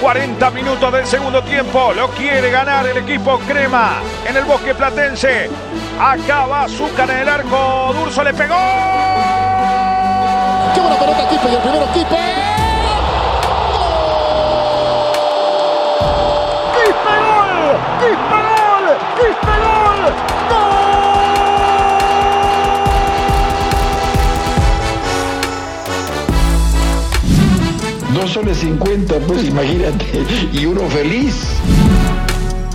[0.00, 1.92] 40 minutos del segundo tiempo.
[1.94, 5.50] Lo quiere ganar el equipo Crema en el bosque platense.
[6.00, 7.92] Acaba Azúcar en el arco.
[7.94, 8.54] Durso le pegó.
[10.74, 11.48] ¡Qué buena pelota, Kipe!
[11.50, 12.56] Y el primero, Kipe.
[28.26, 30.04] Dos soles 50, pues imagínate,
[30.52, 31.46] y uno feliz.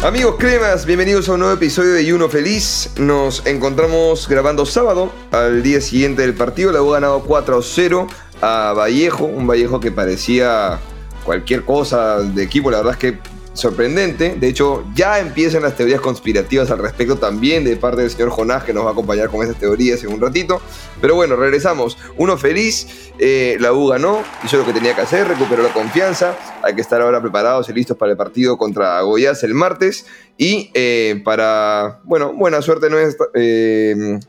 [0.02, 2.90] Amigos cremas, bienvenidos a un nuevo episodio de Uno Feliz.
[2.96, 6.72] Nos encontramos grabando sábado, al día siguiente del partido.
[6.72, 8.08] La U ha ganado 4-0
[8.42, 10.80] a Vallejo, un Vallejo que parecía
[11.26, 12.72] cualquier cosa de equipo.
[12.72, 13.20] La verdad es que
[13.54, 14.36] sorprendente.
[14.40, 18.64] De hecho, ya empiezan las teorías conspirativas al respecto también de parte del señor Jonás,
[18.64, 20.62] que nos va a acompañar con esas teorías en un ratito.
[21.02, 21.98] Pero bueno, regresamos.
[22.18, 26.38] Uno feliz, eh, la U ganó, hizo lo que tenía que hacer, recuperó la confianza.
[26.64, 30.06] Hay que estar ahora preparados y listos para el partido contra Goiás el martes.
[30.38, 33.28] Y eh, para, bueno, buena suerte nuestra.
[33.34, 34.20] Eh,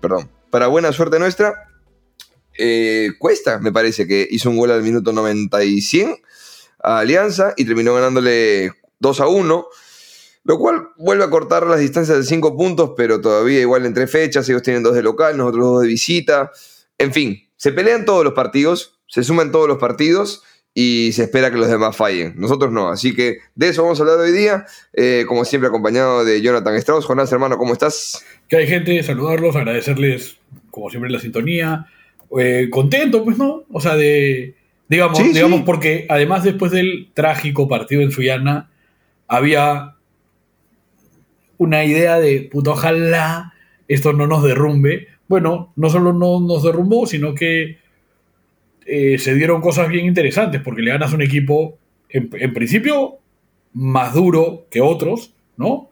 [0.00, 1.70] perdón, para buena suerte nuestra.
[3.18, 6.16] Cuesta, me parece que hizo un gol al minuto 90 y 100
[6.84, 9.66] a Alianza y terminó ganándole 2 a 1,
[10.44, 14.10] lo cual vuelve a cortar las distancias de 5 puntos, pero todavía igual en tres
[14.10, 16.52] fechas, ellos tienen dos de local, nosotros dos de visita,
[16.98, 20.42] en fin, se pelean todos los partidos, se suman todos los partidos
[20.74, 22.34] y se espera que los demás fallen.
[22.36, 22.88] Nosotros no.
[22.88, 24.66] Así que de eso vamos a hablar hoy día.
[24.92, 27.06] Eh, como siempre, acompañado de Jonathan Strauss.
[27.06, 28.24] Jonás, hermano, ¿cómo estás?
[28.48, 30.38] Que hay gente, saludarlos, agradecerles,
[30.72, 31.86] como siempre, la sintonía.
[32.38, 33.62] Eh, contento, pues, ¿no?
[33.70, 34.56] O sea, de,
[34.88, 38.70] Digamos, digamos porque además después del trágico partido en Suyana,
[39.26, 39.94] había
[41.58, 43.54] una idea de, puto, ojalá
[43.88, 45.08] esto no nos derrumbe.
[45.28, 47.78] Bueno, no solo no nos derrumbó, sino que
[48.86, 53.18] eh, se dieron cosas bien interesantes, porque le ganas un equipo, en, principio,
[53.72, 55.90] más duro que otros, ¿no?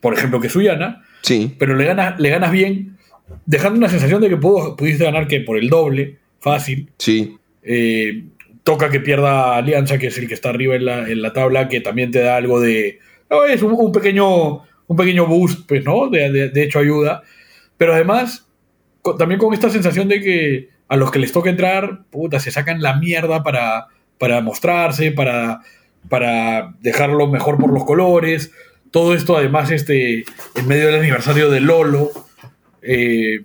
[0.00, 1.02] Por ejemplo, que Suyana.
[1.22, 1.54] Sí.
[1.58, 2.98] Pero le ganas, le ganas bien,
[3.46, 6.90] dejando una sensación de que pudiste ganar que por el doble, fácil.
[6.98, 7.36] Sí.
[7.62, 8.24] Eh,
[8.64, 12.10] toca que pierda Alianza, que es el que está arriba en la, tabla, que también
[12.10, 12.98] te da algo de.
[13.48, 16.08] es un, pequeño, un pequeño boost, pues, ¿no?
[16.08, 17.22] De, hecho, ayuda.
[17.76, 18.46] Pero además,
[19.18, 22.82] también con esta sensación de que a los que les toca entrar, puta, se sacan
[22.82, 23.86] la mierda para,
[24.18, 25.60] para mostrarse, para,
[26.08, 28.52] para dejarlo mejor por los colores.
[28.90, 30.24] Todo esto, además, este,
[30.54, 32.10] en medio del aniversario de Lolo.
[32.82, 33.40] Eh,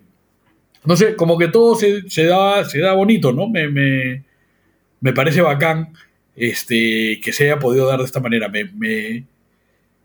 [0.83, 3.47] no sé, como que todo se, da, se da bonito, ¿no?
[3.49, 4.23] Me,
[5.01, 5.93] me parece bacán
[6.35, 8.47] este, que se haya podido dar de esta manera.
[8.49, 9.25] Me,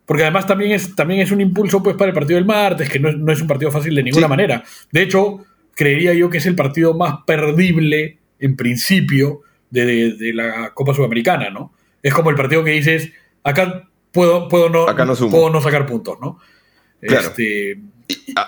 [0.06, 2.98] Porque además también es, también es un impulso pues, para el partido del martes, que
[2.98, 4.64] no es, un partido fácil de ninguna manera.
[4.90, 5.44] De hecho,
[5.74, 11.72] creería yo que es el partido más perdible, en principio, de, la Copa Sudamericana, ¿no?
[12.02, 13.12] Es como el partido que dices,
[13.44, 14.86] acá puedo, puedo, no,
[15.30, 16.38] puedo no sacar puntos, ¿no?
[17.00, 17.80] Este,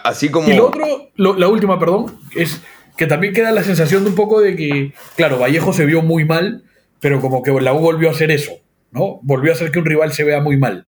[0.05, 0.49] así como...
[0.49, 2.61] Y lo otro, la última, perdón, es
[2.97, 6.25] que también queda la sensación de un poco de que, claro, Vallejo se vio muy
[6.25, 6.65] mal,
[7.01, 8.53] pero como que la U volvió a hacer eso,
[8.91, 9.21] ¿no?
[9.23, 10.87] Volvió a hacer que un rival se vea muy mal,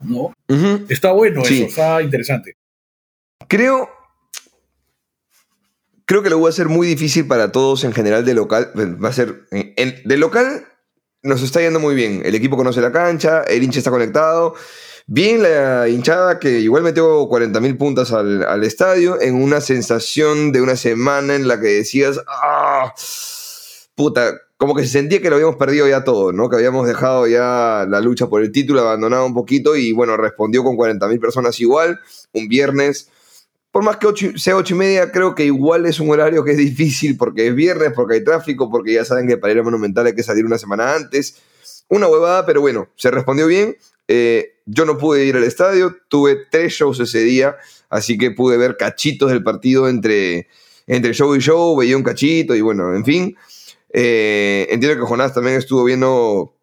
[0.00, 0.32] ¿no?
[0.88, 2.56] Está bueno eso, está interesante.
[3.48, 3.88] Creo,
[6.04, 8.72] creo que lo va a ser muy difícil para todos en general de local.
[9.02, 9.46] Va a ser.
[9.50, 10.66] de local
[11.22, 12.22] nos está yendo muy bien.
[12.24, 14.54] El equipo conoce la cancha, el hincha está conectado.
[15.06, 20.76] Bien la hinchada que igual metió 40.000 puntas al, estadio en una sensación de una
[20.76, 22.94] semana en la que decías, ah,
[23.94, 26.48] puta, como que se sentía que lo habíamos perdido ya todo, ¿no?
[26.48, 30.62] Que habíamos dejado ya la lucha por el título, abandonado un poquito y bueno, respondió
[30.62, 31.98] con 40.000 personas igual,
[32.32, 33.08] un viernes.
[33.72, 36.58] Por más que sea ocho y media, creo que igual es un horario que es
[36.58, 40.06] difícil porque es viernes, porque hay tráfico, porque ya saben que para ir a Monumental
[40.06, 41.38] hay que salir una semana antes.
[41.88, 43.76] Una huevada, pero bueno, se respondió bien.
[44.14, 47.56] Eh, yo no pude ir al estadio, tuve tres shows ese día,
[47.88, 50.48] así que pude ver cachitos del partido entre,
[50.86, 53.36] entre show y show, veía un cachito y bueno, en fin.
[53.90, 56.54] Eh, entiendo que Jonás también estuvo viendo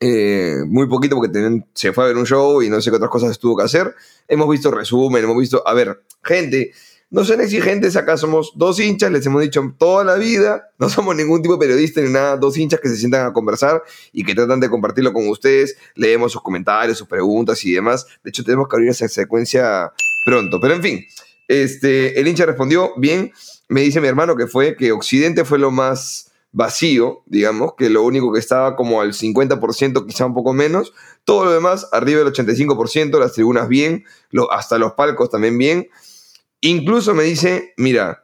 [0.00, 3.10] eh, muy poquito porque se fue a ver un show y no sé qué otras
[3.10, 3.94] cosas tuvo que hacer.
[4.26, 6.72] Hemos visto resumen, hemos visto, a ver, gente,
[7.10, 11.16] no son exigentes, acá somos dos hinchas, les hemos dicho toda la vida, no somos
[11.16, 13.82] ningún tipo de periodista ni nada, dos hinchas que se sientan a conversar
[14.12, 18.06] y que tratan de compartirlo con ustedes, leemos sus comentarios, sus preguntas y demás.
[18.22, 19.90] De hecho, tenemos que abrir esa secuencia
[20.26, 20.60] pronto.
[20.60, 21.06] Pero en fin,
[21.48, 23.32] este, el hincha respondió bien,
[23.68, 28.02] me dice mi hermano que fue que Occidente fue lo más vacío, digamos, que lo
[28.02, 30.92] único que estaba como al 50%, quizá un poco menos,
[31.24, 34.04] todo lo demás arriba del 85%, las tribunas bien,
[34.50, 35.88] hasta los palcos también bien,
[36.60, 38.22] Incluso me dice, mira,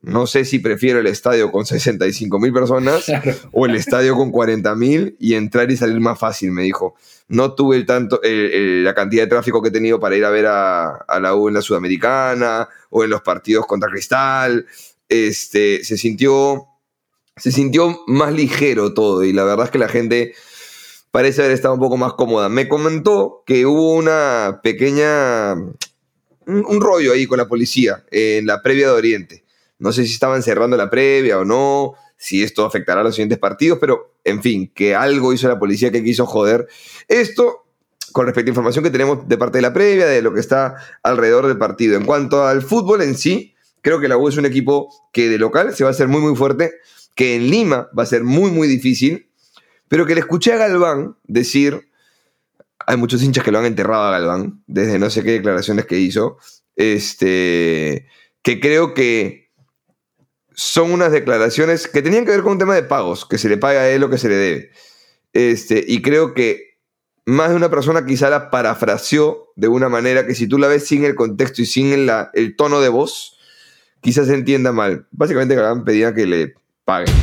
[0.00, 3.34] No sé si prefiero el estadio con 65 mil personas Claro.
[3.50, 6.94] o el estadio con 40 mil y entrar y salir más fácil, me dijo.
[7.26, 10.24] No tuve el tanto, el- el- la cantidad de tráfico que he tenido para ir
[10.24, 14.66] a ver a, a la U en la Sudamericana o en los partidos contra Cristal.
[15.08, 16.66] Este, se sintió,
[17.36, 20.32] se sintió más ligero todo y la verdad es que la gente
[21.10, 22.48] parece haber estado un poco más cómoda.
[22.48, 25.54] Me comentó que hubo una pequeña,
[26.48, 29.44] un, rollo ahí con la policía en la previa de Oriente.
[29.78, 33.38] No sé si estaban cerrando la previa o no, si esto afectará a los siguientes
[33.38, 36.66] partidos, pero en fin, que algo hizo la policía que quiso joder.
[37.06, 37.66] Esto
[38.12, 40.76] con respecto a información que tenemos de parte de la previa, de lo que está
[41.02, 41.96] alrededor del partido.
[41.96, 45.38] En cuanto al fútbol en sí, creo que la U es un equipo que de
[45.38, 46.72] local se va a hacer muy muy fuerte,
[47.14, 49.28] que en Lima va a ser muy muy difícil,
[49.88, 51.87] pero que le escuché a Galván decir,
[52.90, 55.98] hay muchos hinchas que lo han enterrado a Galván, desde no sé qué declaraciones que
[55.98, 56.38] hizo,
[56.74, 58.06] este,
[58.42, 59.50] que creo que
[60.54, 63.58] son unas declaraciones que tenían que ver con un tema de pagos, que se le
[63.58, 64.70] paga a él lo que se le debe.
[65.34, 66.78] Este, y creo que
[67.26, 70.86] más de una persona quizá la parafraseó de una manera que si tú la ves
[70.86, 73.38] sin el contexto y sin el, la- el tono de voz,
[74.00, 75.06] quizás se entienda mal.
[75.10, 77.14] Básicamente Galván pedía que le paguen,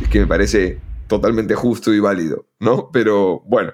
[0.00, 0.78] es que me parece
[1.08, 2.90] totalmente justo y válido, ¿no?
[2.92, 3.72] Pero bueno,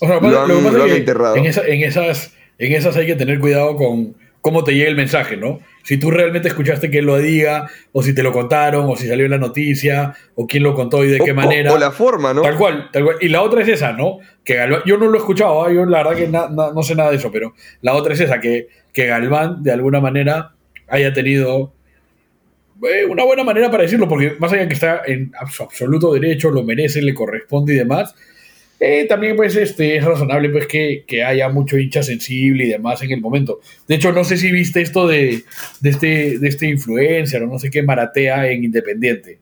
[0.00, 1.36] O sea, Lo lo que pasa lo es que enterrado.
[1.36, 4.96] En, esa- en esas, en esas hay que tener cuidado con cómo te llega el
[4.96, 5.60] mensaje, ¿no?
[5.84, 9.06] Si tú realmente escuchaste que él lo diga, o si te lo contaron, o si
[9.08, 11.72] salió en la noticia, o quién lo contó y de o, qué o- manera.
[11.72, 12.42] o la forma, ¿no?
[12.42, 13.16] Tal cual, tal cual.
[13.22, 14.18] Y la otra es esa, ¿no?
[14.44, 15.72] Que Galván, yo no lo he escuchado, ¿ah?
[15.72, 18.20] yo la verdad que na- na- no sé nada de eso, pero la otra es
[18.20, 20.52] esa, que, que Galván de alguna manera
[20.88, 21.72] haya tenido
[22.82, 26.50] eh, una buena manera para decirlo, porque más allá que está en su absoluto derecho,
[26.50, 28.14] lo merece, le corresponde y demás,
[29.00, 33.00] eh, también pues este, es razonable pues que, que haya mucho hincha sensible y demás
[33.02, 33.60] en el momento.
[33.88, 35.42] De hecho, no sé si viste esto de,
[35.80, 39.38] de, este, de este influencer o no sé qué maratea en Independiente.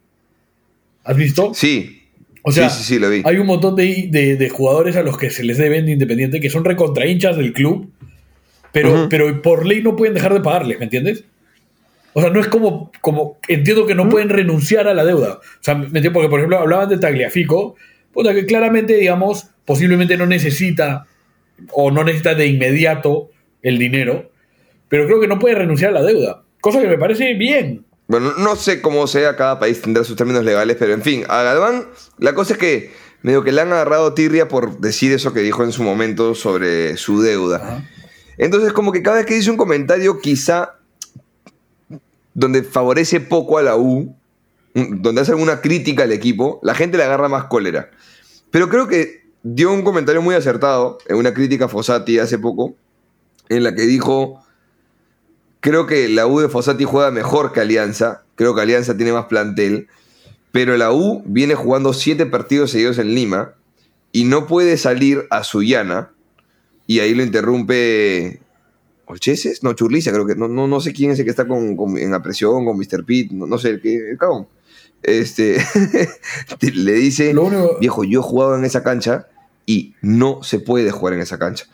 [1.05, 1.53] ¿Has visto?
[1.55, 1.99] Sí.
[2.43, 3.23] O sea, sí, sí, sí, lo vi.
[3.25, 6.41] hay un montón de, de- de jugadores a los que se les deben de Independiente
[6.41, 7.91] que son recontra hinchas del club,
[8.73, 11.25] pero, pero por ley no pueden dejar de pagarles, ¿me entiendes?
[12.15, 15.35] O sea, no es como, como entiendo que no pueden renunciar a la deuda.
[15.35, 16.12] O sea, ¿me entiendes?
[16.12, 17.77] Porque, por ejemplo, hablaban de Tagliafico,
[18.12, 21.06] puta, que claramente, digamos, posiblemente no necesita
[21.73, 23.31] o no necesita de inmediato
[23.62, 24.31] el dinero,
[24.88, 26.43] pero creo que no puede renunciar a la deuda.
[26.61, 27.85] Cosa que me parece bien.
[28.09, 31.43] Bueno, no sé cómo sea, cada país tendrá sus términos legales, pero en fin, a
[31.43, 31.87] Galván,
[32.19, 32.93] la cosa es que
[33.23, 36.97] medio que le han agarrado tirria por decir eso que dijo en su momento sobre
[36.97, 37.56] su deuda.
[37.56, 37.85] Ajá.
[38.38, 40.76] Entonces, como que cada vez que dice un comentario, quizá
[42.35, 44.17] donde favorece poco a la U,
[44.75, 47.91] donde hace alguna crítica al equipo, la gente le agarra más cólera.
[48.52, 52.76] Pero creo que dio un comentario muy acertado en una crítica a Fossati hace poco,
[53.49, 54.40] en la que dijo,
[55.60, 59.26] creo que la U de Fossati juega mejor que Alianza, creo que Alianza tiene más
[59.26, 59.88] plantel,
[60.52, 63.54] pero la U viene jugando siete partidos seguidos en Lima
[64.12, 66.10] y no puede salir a Sullana
[66.87, 68.40] y ahí lo interrumpe
[69.06, 71.76] Olcheses, no, Churliza, creo que no, no, no sé quién es el que está con,
[71.76, 73.05] con- en la presión, con Mr.
[73.05, 74.19] Pitt, no, no sé, el que, el.
[75.02, 75.56] Este,
[76.75, 79.26] le dice, único- viejo, yo he jugado en esa cancha
[79.66, 81.66] y no se puede jugar en esa cancha.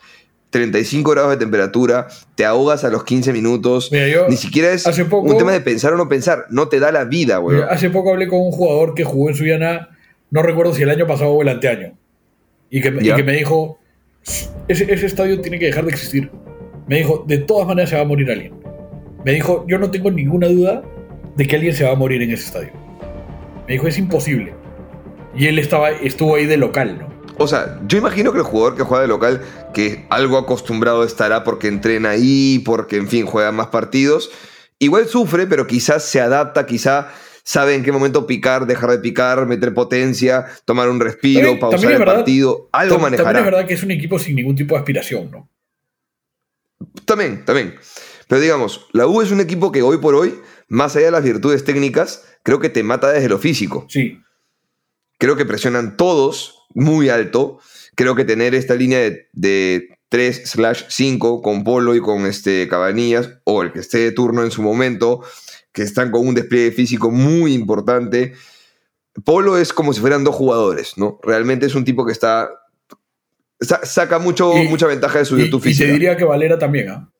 [0.51, 4.87] 35 grados de temperatura, te ahogas a los 15 minutos, Mira, yo ni siquiera es
[4.87, 7.61] hace poco- un tema de pensar o no pensar, no te da la vida, güey.
[7.69, 9.89] Hace poco hablé con un jugador que jugó en Suyana,
[10.31, 11.93] no recuerdo si el año pasado o el anteaño,
[12.71, 13.77] y que, me- y que me dijo,
[14.67, 16.31] ese, ese estadio tiene que dejar de existir.
[16.87, 18.53] Me dijo, de todas maneras se va a morir alguien.
[19.23, 20.81] Me dijo, yo no tengo ninguna duda
[21.35, 22.71] de que alguien se va a morir en ese estadio.
[23.69, 24.55] Me dijo, es imposible.
[25.35, 27.07] Y él estaba, estuvo ahí de local, ¿no?
[27.37, 29.43] O sea, yo imagino que el jugador que juega de local,
[29.75, 34.31] que algo acostumbrado estará porque entrena ahí, porque en fin juega más partidos,
[34.79, 37.11] igual sufre, pero quizás se adapta, quizá
[37.43, 41.79] sabe en qué momento picar, dejar de picar, meter potencia, tomar un respiro, También- pausar
[41.79, 43.23] también el verdad- partido, algo manejará.
[43.25, 45.47] También es verdad que es un equipo sin ningún tipo de aspiración, ¿no?
[47.05, 47.75] También, también.
[48.27, 51.23] Pero digamos, la U es un equipo que hoy por hoy, más allá de las
[51.23, 53.85] virtudes técnicas, creo que te mata desde lo físico.
[53.89, 54.19] Sí.
[55.19, 57.59] Creo que presionan todos muy alto.
[57.93, 62.67] Creo que tener esta línea de, de 3 slash 5 con Polo y con este
[62.67, 65.21] Cabanillas, o el que esté de turno en su momento,
[65.73, 68.33] que están con un despliegue físico muy importante.
[69.23, 71.19] Polo es como si fueran dos jugadores, ¿no?
[71.21, 72.49] Realmente es un tipo que está...
[73.61, 75.91] sa- saca mucho, Y- mucha ventaja de su Y, virtud y te física.
[75.93, 77.11] diría que Valera también, ¿ah?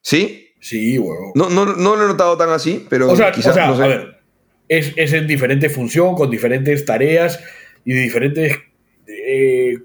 [0.00, 0.41] ¿Sí?
[0.62, 1.32] Sí, huevo.
[1.34, 3.76] No, no, no lo he notado tan así, pero O sea, quizás, o sea, no
[3.76, 3.82] sé.
[3.82, 4.20] a ver,
[4.68, 7.38] es, es en diferente función, con diferentes tareas
[7.84, 8.58] y diferentes
[9.06, 9.78] eh,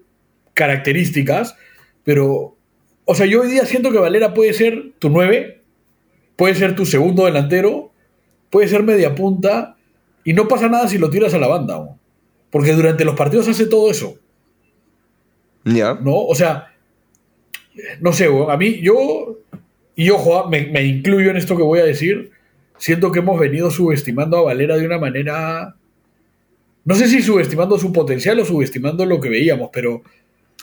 [0.53, 1.55] características,
[2.05, 2.55] pero,
[3.03, 5.61] o sea, yo hoy día siento que Valera puede ser tu 9,
[6.37, 7.91] puede ser tu segundo delantero
[8.49, 9.77] puede ser media punta
[10.23, 11.77] y no pasa nada si lo tiras a la banda.
[11.77, 11.99] weón.
[12.49, 14.17] Porque durante los partidos hace todo eso.
[15.65, 15.95] Ya.
[15.95, 16.15] ¿no?
[16.15, 16.73] O sea,
[17.99, 19.39] no sé, a mí, yo,
[19.97, 22.31] y ojo, ah, me, me incluyo en esto que voy a decir,
[22.77, 25.75] siento que hemos venido subestimando a Valera de una manera,
[26.85, 30.03] no sé si subestimando su potencial o subestimando lo que veíamos, pero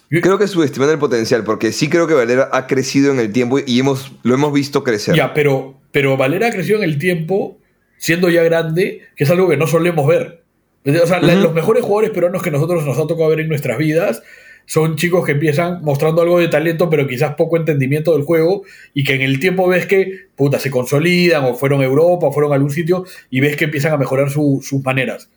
[0.08, 3.58] Creo que subestiman el potencial, porque sí creo que Valera ha crecido en el tiempo
[3.66, 5.16] y hemos, lo hemos visto crecer.
[5.16, 7.58] ya, pero, pero Valera creció en el tiempo,
[7.96, 10.44] siendo ya grande, que es algo que no solemos ver.
[10.86, 14.22] O sea, los mejores jugadores peruanos que nosotros nos ha tocado ver en nuestras vidas
[14.66, 18.62] son chicos que empiezan mostrando algo de talento, pero quizás poco entendimiento del juego,
[18.94, 22.32] y que en el tiempo ves que, puta, se consolidan, o fueron a Europa, o
[22.32, 25.30] fueron a algún sitio, y ves que empiezan a mejorar su- sus maneras.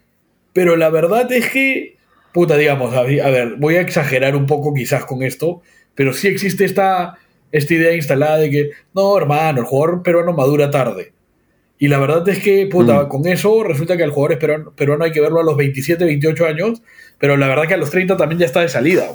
[0.53, 1.97] Pero la verdad es que,
[2.33, 5.61] puta, digamos, a, a ver, voy a exagerar un poco quizás con esto,
[5.95, 7.17] pero sí existe esta,
[7.51, 11.13] esta idea instalada de que, no, hermano, el jugador peruano madura tarde.
[11.79, 13.07] Y la verdad es que, puta, Mm.
[13.07, 16.03] con eso resulta que el jugador es peruano, peruano hay que verlo a los 27,
[16.05, 16.81] 28 años,
[17.19, 19.07] pero la verdad que a los 30 también ya está de salida.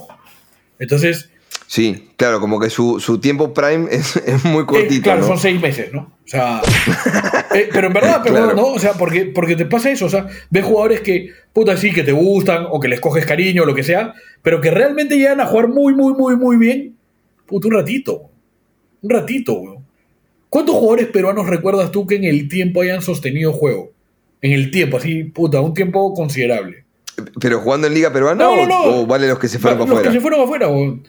[0.79, 1.29] Entonces,
[1.67, 5.03] Sí, claro, como que su, su tiempo prime es, es muy eh, cortito.
[5.05, 5.27] claro, ¿no?
[5.29, 6.01] son seis meses, ¿no?
[6.25, 6.61] O sea,
[7.55, 8.55] eh, pero en verdad, pero Claro.
[8.55, 11.91] no, o sea, porque, porque te pasa eso, o sea, ves jugadores que, puta, sí,
[11.93, 15.17] que te gustan, o que les coges cariño, o lo que sea, pero que realmente
[15.17, 16.95] llegan a jugar muy, muy, muy, muy bien,
[17.47, 18.23] puta, un ratito.
[19.01, 19.72] Un ratito, weón.
[20.53, 23.91] ¿Cuántos jugadores peruanos recuerdas tú que en el tiempo hayan sostenido juego?
[24.43, 26.85] En el tiempo, así, puta, un tiempo considerable.
[27.41, 28.97] ¿Pero jugando en Liga Peruana No, no, o, no.
[29.03, 30.13] o vale los que se fueron los para que afuera?
[30.13, 31.09] se fueron afuera, weón.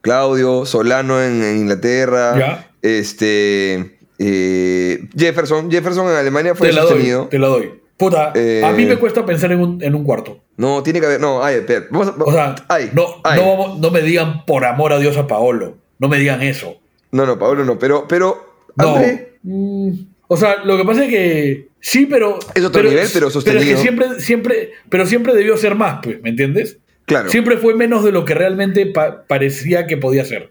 [0.00, 2.70] Claudio, Solano en, en Inglaterra, Ya.
[2.80, 7.28] este eh, Jefferson, Jefferson en Alemania fue Te la doy, sostenido.
[7.28, 7.70] te la doy.
[7.98, 10.40] Puta, Eh, a mí me cuesta pensar en un, en un cuarto.
[10.56, 13.38] No, tiene que haber, no, ay, espera, vamos a- O sea, ay, no, ay.
[13.44, 15.76] no, no me digan por amor a Dios a Paolo.
[15.98, 16.76] No me digan eso.
[17.12, 18.96] no, no, Pablo no, pero, pero No.
[19.42, 19.90] Mm,
[20.28, 22.38] o sea, lo que pasa es que sí, pero.
[22.54, 23.78] Es otro nivel, pero es que sostenido.
[23.78, 26.78] siempre, siempre, pero siempre debió ser más, pues, ¿me entiendes?
[27.06, 30.50] claro, Siempre fue menos de lo que realmente pa- parecía que podía ser.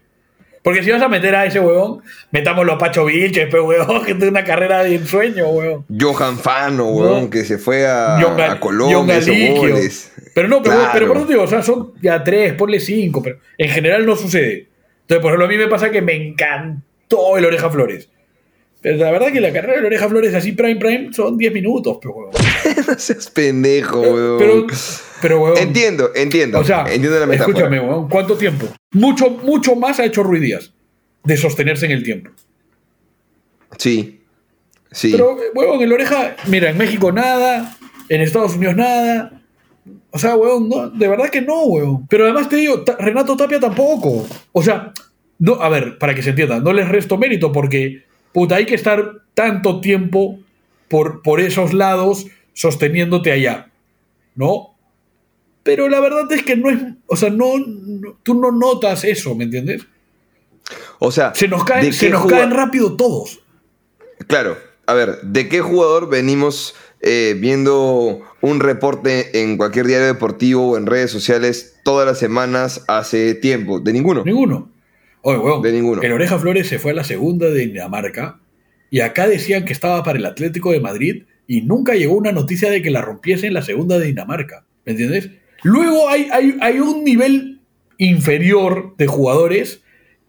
[0.62, 4.12] Porque si vas a meter a ese huevón, metámoslo a Pacho Vilches, pues, huevón, que
[4.14, 5.86] tiene una carrera de ensueño, huevón.
[5.98, 7.30] Johan Fano, weón, No.
[7.30, 9.20] que se fue a, a Colombia,
[9.56, 10.12] goles.
[10.34, 10.90] Pero no, pero, Claro.
[10.92, 14.04] pero por eso te digo, o sea, son ya tres, ponle cinco, pero en general
[14.04, 14.68] no sucede.
[15.02, 16.14] Entonces, por ejemplo, a mí me pasa que me
[17.10, 18.08] encantó el Oreja Flores.
[18.82, 21.98] Pero la verdad que la carrera del Oreja Flores así prime prime son 10 minutos,
[22.00, 22.32] pero huevón.
[22.88, 24.38] no seas pendejo, weón.
[24.38, 24.66] Pero,
[25.20, 25.58] pero huevón.
[25.58, 26.60] entiendo, entiendo.
[26.60, 27.58] O sea, entiendo la metáfora.
[27.58, 28.66] escúchame, huevón, ¿cuánto tiempo?
[28.92, 30.72] Mucho, mucho más ha hecho Ruiz Díaz
[31.24, 32.30] de sostenerse en el tiempo.
[33.76, 34.22] Sí.
[34.92, 35.12] Sí.
[35.12, 37.76] Pero, huevón, el Oreja, mira, en México nada,
[38.08, 39.42] en Estados Unidos nada.
[40.10, 42.06] O sea, no, de verdad que no, huevón.
[42.08, 44.26] Pero además te digo, Renato Tapia tampoco.
[44.52, 44.92] O sea,
[45.40, 48.76] no, a ver, para que se entienda, no les resto mérito porque, puta, hay que
[48.76, 50.38] estar tanto tiempo
[50.88, 53.70] por, por esos lados sosteniéndote allá,
[54.36, 54.76] ¿no?
[55.62, 59.34] Pero la verdad es que no es, o sea, no, no- tú no notas eso,
[59.34, 59.82] ¿me entiendes?
[61.00, 63.40] o sea, Se nos ¿de caen, se nos caen rápido todos.
[64.26, 64.56] Claro,
[64.86, 70.76] a ver, ¿de qué jugador venimos eh, viendo un reporte en cualquier diario deportivo o
[70.76, 73.80] en redes sociales todas las semanas hace tiempo?
[73.80, 74.22] De ninguno.
[74.24, 74.70] Ninguno.
[75.22, 76.02] Oye, weón, De ninguno.
[76.02, 78.40] El Oreja Flores se fue a la segunda de Dinamarca
[78.90, 82.70] y acá decían que estaba para el Atlético de Madrid y nunca llegó una noticia
[82.70, 84.64] de que la rompiese en la segunda de Dinamarca.
[84.84, 85.30] ¿Me entiendes?
[85.62, 87.60] Luego hay, hay, hay un nivel
[87.98, 89.82] inferior de jugadores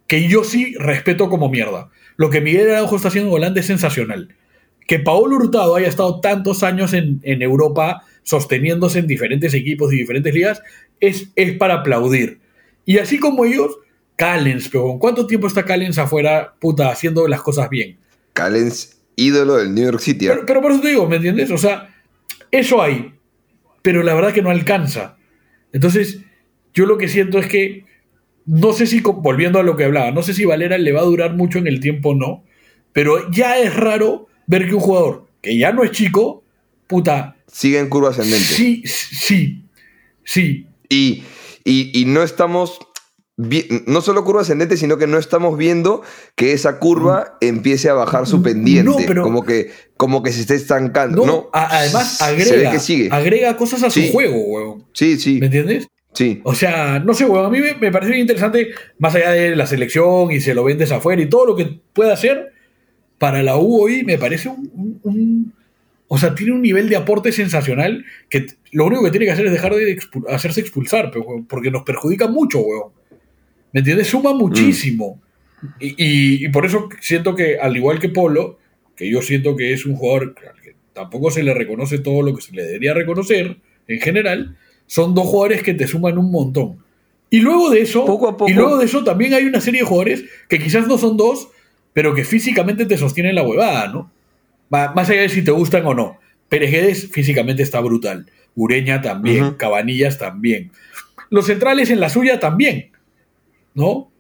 [0.08, 1.90] que yo sí respeto como mierda.
[2.18, 4.36] Lo que Miguel Araujo está haciendo en Holanda es sensacional.
[4.88, 9.98] Que Paolo Hurtado haya estado tantos años en, en Europa sosteniéndose en diferentes equipos y
[9.98, 10.62] diferentes ligas
[11.00, 12.40] es, es para aplaudir.
[12.86, 13.78] Y así como ellos,
[14.25, 17.98] Callens, pero ¿cuánto tiempo está Callens afuera, puta, haciendo las cosas bien?
[18.34, 20.28] Callens, ídolo del New York City.
[20.28, 21.50] Pero, pero por eso te digo, ¿me entiendes?
[21.50, 21.90] O sea,
[22.51, 23.16] eso hay,
[23.82, 25.18] pero la verdad que no alcanza.
[25.74, 26.20] Entonces,
[26.75, 27.86] yo lo que siento es que,
[28.46, 31.06] no sé si, volviendo a lo que hablaba, no sé si Valera le va a
[31.06, 32.44] durar mucho en el tiempo o no,
[32.94, 36.44] pero ya es raro ver que un jugador que ya no es chico,
[36.86, 38.46] puta, Sigue en curva ascendente.
[38.54, 39.63] sí, sí,
[40.24, 41.24] sí, Y,
[41.66, 42.78] y- y no estamos.
[43.38, 46.04] No solo curva ascendente, sino que no estamos viendo
[46.36, 48.84] que esa curva empiece a bajar su pendiente.
[48.92, 51.26] No, pero- como, que, como que se está estancando.
[51.26, 53.10] no, además agrega, que sigue.
[53.12, 54.08] agrega cosas a Sí.
[54.08, 54.86] su juego, weón.
[54.94, 55.40] Sí, sí.
[55.40, 55.88] ¿Me entiendes?
[56.14, 56.42] Sí.
[56.44, 58.68] O sea, no sé, weón, a mí me, me parece bien interesante,
[59.00, 62.14] más allá de la selección y se lo vendes afuera y todo lo que pueda
[62.14, 62.52] hacer,
[63.18, 65.54] para la U hoy me parece un, un- un-
[66.14, 69.46] O sea, tiene un nivel de aporte sensacional que lo único que tiene que hacer
[69.46, 71.10] es dejar de expu- hacerse expulsar,
[71.48, 72.92] porque nos perjudica mucho, weón.
[73.74, 74.08] ¿Me entiendes?
[74.08, 75.20] Suma muchísimo.
[75.80, 78.58] Y, y- y por eso siento que, al igual que Polo,
[78.96, 82.36] que yo siento que es un jugador al que tampoco se le reconoce todo lo
[82.36, 86.78] que se le debería reconocer en general, son dos jugadores que te suman un montón.
[87.30, 88.50] Y luego de eso, Poco a poco.
[88.51, 91.48] y luego de eso también hay una serie de jugadores que quizás no son dos,
[91.94, 94.12] pero que físicamente te sostienen la huevada, ¿no?
[94.70, 96.18] Más allá de si te gustan o no.
[96.50, 98.25] Perejedes físicamente está brutal.
[98.56, 99.51] Ureña también.
[99.54, 100.72] Cabanillas también.
[101.30, 102.90] Los centrales en la suya también,
[103.74, 104.12] ¿no?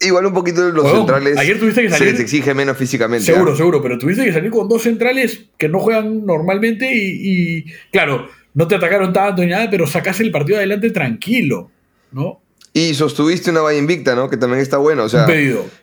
[0.00, 3.24] Igual un poquito los centrales ayer tuviste que se salir- les exige menos físicamente.
[3.24, 3.56] Seguro, ¿ah?
[3.56, 8.26] seguro, pero tuviste que salir con dos centrales que no juegan normalmente y, y, claro,
[8.52, 11.70] no te atacaron tanto ni nada, pero sacaste el partido adelante tranquilo,
[12.12, 12.40] ¿no?
[12.76, 14.28] Y sostuviste una valla invicta, ¿no?
[14.28, 15.04] Que también está bueno.
[15.04, 15.26] O sea,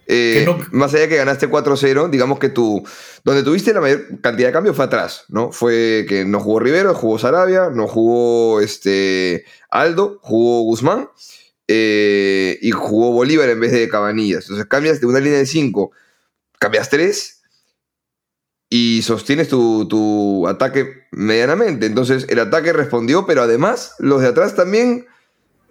[0.08, 2.84] eh, no- más allá de que ganaste 4-0, digamos que tú,
[3.24, 5.54] donde tuviste la mayor cantidad de cambios fue atrás, ¿no?
[5.54, 11.08] Fue que no jugó Rivero, jugó Sarabia, no jugó este, Aldo, jugó Guzmán
[11.74, 14.44] eh, y jugó Bolívar en vez de Cabanillas.
[14.44, 15.92] Entonces cambias de una línea de 5,
[16.60, 17.42] cambias 3
[18.70, 21.86] y sostienes tu, tu ataque medianamente.
[21.86, 25.06] Entonces el ataque respondió, pero además los de atrás también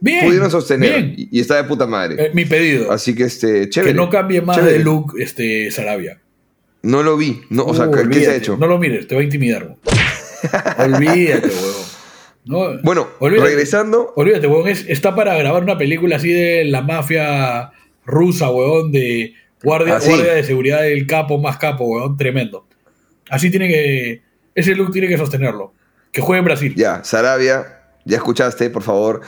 [0.00, 0.24] Bien.
[0.24, 1.28] pudieron sostener bien.
[1.30, 2.26] y, está de puta madre.
[2.26, 2.90] Eh, mi pedido.
[2.92, 3.92] Así que este, que chévere.
[3.92, 4.78] no cambie más chévere.
[4.78, 6.18] de look este, Sarabia.
[6.82, 7.42] No lo vi.
[7.50, 8.56] No, o sea, Uh, ¿qué, se ha hecho?
[8.56, 9.76] No lo mires, te va a intimidar.
[10.78, 11.89] olvídate, huevón.
[12.44, 13.48] No, Bueno, olvídate.
[13.50, 14.12] regresando.
[14.16, 14.68] Olvídate, huevón.
[14.68, 17.70] es- está para grabar una película así de la mafia
[18.06, 22.66] rusa, huevón, de guardia, Ah, guardia de seguridad del capo más capo, huevón, tremendo.
[23.28, 24.22] Así tiene que.
[24.54, 25.72] Ese look tiene que sostenerlo.
[26.12, 26.74] Que juegue en Brasil.
[26.76, 29.20] Ya, Sarabia, ya escuchaste, por favor.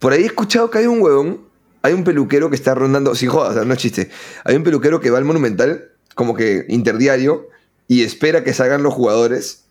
[0.00, 1.42] Por ahí he escuchado que hay un huevón,
[1.82, 4.08] hay un peluquero que está rondando, sin jodas, o sea, no es chiste.
[4.44, 7.48] Hay un peluquero que va al Monumental, como que interdiario,
[7.86, 9.63] y espera que salgan los jugadores,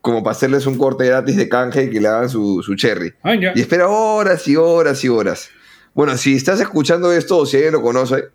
[0.00, 3.12] como para hacerles un corte gratis de canje y que le hagan su, su cherry.
[3.22, 3.34] Ah.
[3.34, 5.50] Y espera horas y horas y horas.
[5.94, 8.26] Bueno, si estás escuchando esto o si alguien lo conoce,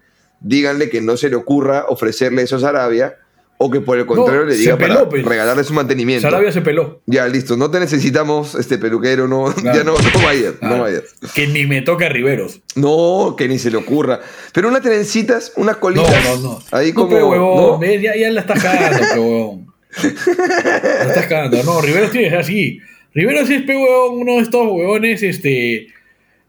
[0.41, 3.15] díganle que no se le ocurra ofrecerle eso a Sarabia
[3.57, 5.23] o que por el contrario le se diga peló, para pues.
[5.25, 6.27] regalarle su mantenimiento.
[6.27, 7.01] Sarabia se peló.
[7.05, 9.77] Ya, listo, no te necesitamos, este peluquero, no, Claro.
[9.77, 11.03] ya no, no vayas, no Ah, vayas.
[11.33, 12.61] Que ni me toca Riveros.
[12.75, 14.19] No, que ni se le ocurra.
[14.53, 16.23] Pero unas trencitas, unas No, colitas.
[16.25, 16.59] no, no.
[16.71, 17.09] Ahí no, como.
[17.09, 17.79] pero, huevón, ¿no?
[17.79, 19.72] ves, ya, ya la estás cagando, huevón.
[20.01, 21.61] La estás cagando.
[21.63, 22.79] No, Riveros tiene que ser así.
[23.13, 25.87] Riveros es, pe, huevón, uno de estos huevones, este.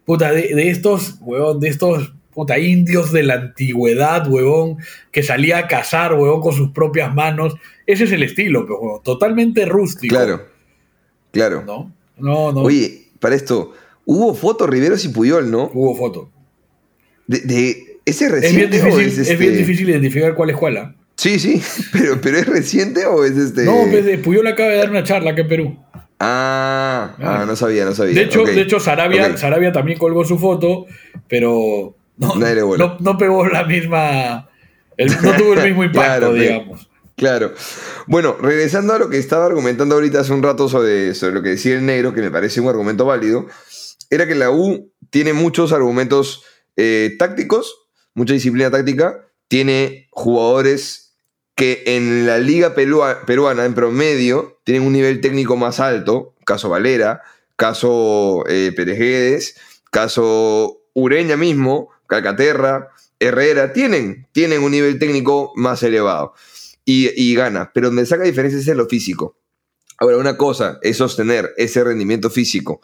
[0.05, 4.77] Puta, de, de estos, huevón, de estos, puta, indios de la antigüedad, huevón,
[5.13, 7.55] que salía a cazar, huevón, con sus propias manos.
[7.87, 9.03] Ese es el estilo, pe, huevón.
[9.03, 10.15] Totalmente rústico.
[10.15, 10.47] Claro,
[11.33, 11.63] claro.
[11.67, 11.93] ¿No?
[12.19, 12.61] No, no.
[12.63, 13.73] Oye, para esto,
[14.05, 15.71] hubo fotos Riveros y Puyol, ¿no?
[15.75, 16.31] Hubo foto.
[17.27, 17.77] De, de-
[18.07, 19.37] ¿Ese Es reciente bien, difícil, es es este?
[19.37, 20.77] bien difícil identificar cuál es cuál.
[20.77, 20.95] ¿ah?
[21.17, 23.65] Sí, sí, pero, pero ¿es reciente o es este?
[23.65, 25.79] No, pues de Puyol acaba de dar una charla acá en Perú.
[26.21, 28.15] Ah, ah, no sabía, no sabía.
[28.15, 30.87] De hecho, Ok, de hecho Sarabia, también colgó su foto,
[31.29, 34.49] pero no, no, no pegó la misma.
[34.97, 36.89] el- no tuvo el mismo impacto, Claro, digamos.
[37.17, 37.53] Claro.
[38.07, 41.51] Bueno, regresando a lo que estaba argumentando ahorita hace un rato sobre, sobre lo que
[41.51, 43.47] decía el negro, que me parece un argumento válido,
[44.11, 46.43] era que la U tiene muchos argumentos
[46.77, 47.77] eh, tácticos,
[48.15, 51.04] mucha disciplina táctica, tiene jugadores
[51.55, 57.23] que en la liga peruana, en promedio, tienen un nivel técnico más alto, caso Valera,
[57.57, 59.57] caso eh, Perejedes,
[59.91, 62.89] caso Ureña mismo, Calcaterra,
[63.21, 66.35] Herrera, tienen, tienen un nivel técnico más elevado
[66.85, 67.71] y, y gana.
[67.73, 69.37] Pero donde saca diferencia es en lo físico.
[69.99, 72.81] Ahora, una cosa es sostener ese rendimiento físico,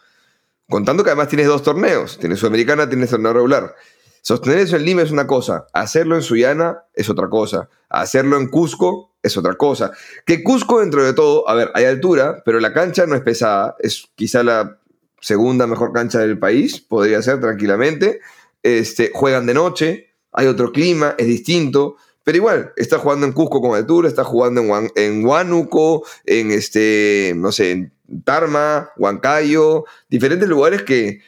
[0.68, 3.74] contando que además tienes dos torneos, tienes Sudamericana, tienes torneo regular.
[4.22, 8.48] Sostener eso en Lima es una cosa, hacerlo en Sullana es otra cosa, hacerlo en
[8.48, 9.92] Cusco es otra cosa.
[10.26, 13.76] Que Cusco, dentro de todo, a ver, hay altura, pero la cancha no es pesada,
[13.80, 14.78] es quizá la
[15.20, 18.20] segunda mejor cancha del país, podría ser tranquilamente.
[18.62, 23.60] Este, juegan de noche, hay otro clima, es distinto, pero igual, está jugando en Cusco
[23.60, 27.92] con altura, está jugando en, en Huánuco, en este, no sé, en
[28.24, 31.20] Tarma, Huancayo, diferentes lugares que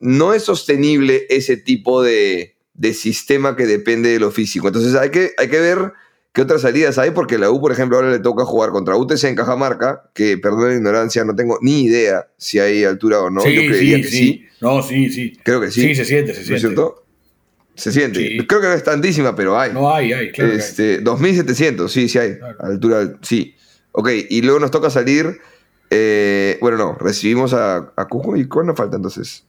[0.00, 4.68] no es sostenible ese tipo de, de sistema que depende de lo físico.
[4.68, 5.92] Entonces hay que, hay que ver
[6.32, 9.24] qué otras salidas hay, porque la U, por ejemplo, ahora le toca jugar contra UTC
[9.24, 13.40] en Cajamarca, que, perdón la ignorancia, no tengo ni idea si hay altura o no.
[13.40, 14.44] sí, Yo creería sí, que sí, sí.
[14.60, 15.36] No, sí, sí.
[15.42, 15.80] Creo que sí.
[15.82, 16.60] Sí, se siente, se ¿No es siente.
[16.60, 17.04] cierto?
[17.74, 18.20] Se siente.
[18.20, 18.46] Sí.
[18.46, 19.72] Creo que no es tantísima, pero hay.
[19.72, 20.50] No hay, hay, claro.
[20.50, 20.58] que hay.
[20.58, 22.36] este, 2700, sí, sí hay.
[22.38, 22.56] Claro.
[22.60, 23.54] Altura, sí.
[23.92, 25.38] Ok, y luego nos toca salir.
[25.90, 28.36] eh, bueno, no, recibimos a, a Cusco.
[28.36, 29.44] ¿Y cuál nos falta entonces?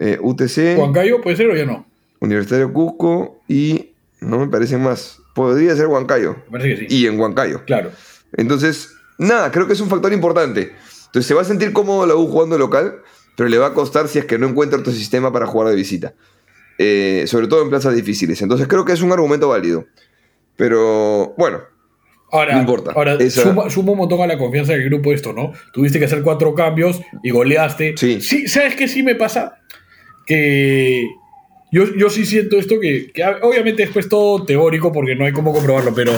[0.00, 1.86] Eh, UTC, ¿Huancayo puede ser o ya no?
[2.20, 3.90] Universitario Cusco y.
[4.20, 5.18] No me parecen más.
[5.34, 6.36] Podría ser Huancayo.
[6.50, 6.96] Me parece que sí.
[6.96, 7.64] Y en Huancayo.
[7.64, 7.90] Claro.
[8.36, 10.72] Entonces, nada, creo que es un factor importante.
[11.06, 12.96] Entonces, se va a sentir cómodo la U jugando local,
[13.36, 15.76] pero le va a costar si es que no encuentra otro sistema para jugar de
[15.76, 16.12] visita.
[16.78, 18.40] Eh, sobre todo en plazas difíciles.
[18.42, 19.86] Entonces, creo que es un argumento válido.
[20.56, 21.60] Pero, bueno,
[22.32, 22.92] Ahora, No importa.
[22.94, 25.52] ahora Esa- suma, suma un montón a la confianza del grupo esto, ¿no?
[25.72, 27.94] Tuviste que hacer cuatro cambios y goleaste.
[27.96, 28.20] Sí.
[28.46, 29.59] ¿Sabes qué sí me pasa?
[30.30, 31.08] Que
[31.72, 35.52] yo, yo sí siento esto que, que obviamente después todo teórico porque no hay cómo
[35.52, 36.12] comprobarlo, pero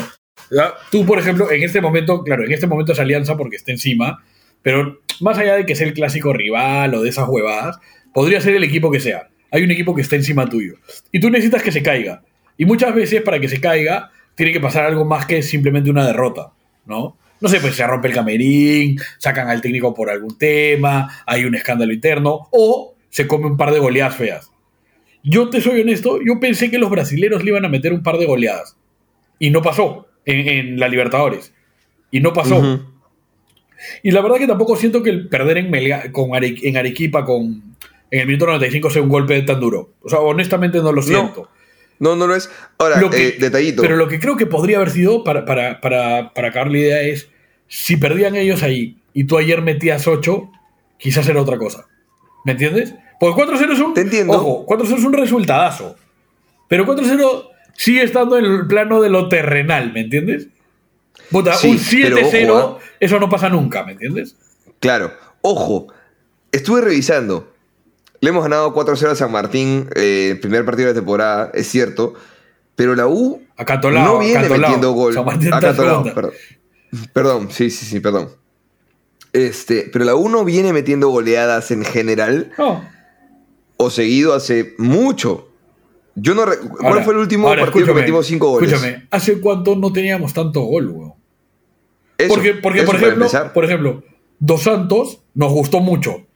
[0.90, 4.22] tú, por ejemplo, en este momento, claro, en este momento es Alianza porque está encima,
[4.62, 7.78] pero más allá de que sea el clásico rival o de esas huevadas,
[8.12, 9.28] podría ser el equipo que sea.
[9.50, 10.74] Hay un equipo que está encima tuyo.
[11.10, 12.22] Y tú necesitas que se caiga.
[12.56, 16.06] Y muchas veces para que se caiga tiene que pasar algo más que simplemente una
[16.06, 16.52] derrota,
[16.86, 17.16] ¿no?
[17.40, 21.54] No sé, pues se rompe el camerín, sacan al técnico por algún tema, hay un
[21.54, 24.50] escándalo interno, o se come un par de goleadas feas.
[25.22, 28.18] Yo te soy honesto, yo pensé que los brasileros le iban a meter un par
[28.18, 28.76] de goleadas.
[29.38, 31.54] Y no pasó en, en la Libertadores.
[32.10, 32.58] Y no pasó.
[34.02, 37.24] Y la verdad que tampoco siento que el perder en, Melga- con Are- en Arequipa
[37.24, 37.76] con,
[38.10, 39.90] en el minuto 95 sea un golpe tan duro.
[40.02, 41.48] O sea, honestamente no lo siento.
[41.98, 42.50] No, no lo es.
[42.78, 43.82] Ahora, Lo que- eh, detallito.
[43.82, 47.02] Pero lo que creo que podría haber sido, para, para, para, para acabar la idea,
[47.02, 47.28] es
[47.68, 50.50] si perdían ellos ahí y tú ayer metías 8,
[50.98, 51.86] quizás era otra cosa.
[52.44, 52.94] ¿Me entiendes?
[53.20, 53.94] Porque 4-0 es un.
[53.94, 54.32] Te entiendo.
[54.34, 55.96] Ojo, 4-0 es un resultadazo.
[56.68, 60.48] Pero 4-0 sigue estando en el plano de lo terrenal, ¿me entiendes?
[61.56, 62.84] Sí, un pero 7-0, ojo, ¿ah?
[63.00, 64.36] eso no pasa nunca, ¿me entiendes?
[64.80, 65.88] Claro, ojo,
[66.50, 67.52] estuve revisando.
[68.20, 71.66] Le hemos ganado 4-0 a San Martín, eh, el primer partido de la temporada, es
[71.68, 72.14] cierto.
[72.74, 74.60] Pero la U Acatolao, no viene acatolao.
[74.60, 75.14] metiendo gol.
[75.14, 76.32] San Martín Acatolao, perdón.
[77.12, 78.30] Perdón, sí, sí, sí, perdón.
[79.32, 82.84] Este, pero la U no viene metiendo goleadas en general No.
[83.78, 85.48] o seguido hace mucho.
[86.14, 88.70] Yo no re- ¿Cuál Ahora- fue el último ahora, partido que metimos 5 goles?
[88.72, 91.12] Escúchame, ¿hace cuánto no teníamos tanto gol, weón?
[92.18, 94.02] Eso, Porque, porque eso por, ejemplo, por ejemplo,
[94.38, 96.26] Dos Santos nos gustó mucho.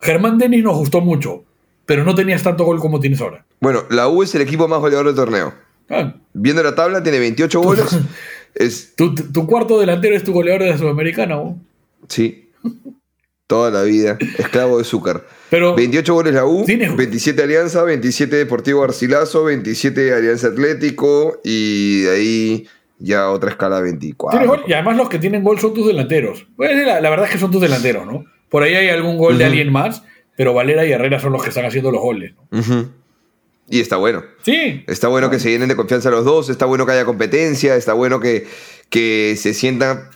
[0.00, 1.44] Germán Denis nos gustó mucho.
[1.86, 3.44] Pero no tenías tanto gol como tienes ahora.
[3.60, 5.52] Bueno, la U es el equipo más goleador del torneo.
[5.90, 7.84] Ah, Viendo la tabla, tiene 28 goles.
[8.54, 11.62] es, tu, tu cuarto delantero es tu goleador de la Sudamericana, weón.
[12.08, 12.50] Sí,
[13.46, 14.16] toda la vida.
[14.38, 15.26] Esclavo de Zúcar.
[15.50, 22.02] Pero 28 goles la U, Tienes- 27 Alianza, 27 Deportivo Garcilaso, 27 Alianza Atlético y
[22.02, 24.38] de ahí ya otra escala 24.
[24.38, 26.46] tienes gol, y además los que tienen gol son tus delanteros.
[26.56, 28.24] Pues, la, la verdad es que son tus delanteros, ¿no?
[28.48, 30.02] Por ahí hay algún gol de alguien más,
[30.36, 32.32] pero Valera y Herrera son los que están haciendo los goles.
[32.50, 32.90] ¿no?
[33.68, 34.22] Y está bueno.
[34.42, 37.74] Sí, Está bueno que se llenen de confianza los dos, está bueno que haya competencia,
[37.76, 38.46] está bueno que,
[38.90, 40.08] que se sientan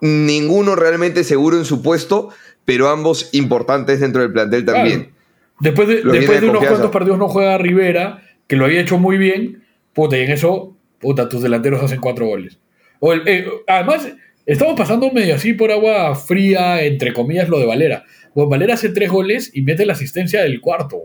[0.00, 2.30] ninguno realmente seguro en su puesto,
[2.64, 5.00] pero ambos importantes dentro del plantel también.
[5.00, 5.14] Claro.
[5.60, 6.68] Después de, después unos confianza.
[6.68, 10.76] cuantos partidos no juega Rivera, que lo había hecho muy bien, puta, y en eso,
[10.98, 12.58] puta, tus delanteros hacen cuatro goles.
[13.00, 14.08] O el- eh, además,
[14.46, 18.04] estamos pasando medio así por agua fría, entre comillas, lo de Valera.
[18.34, 20.96] Bueno, Valera hace tres goles y mete la asistencia del cuarto.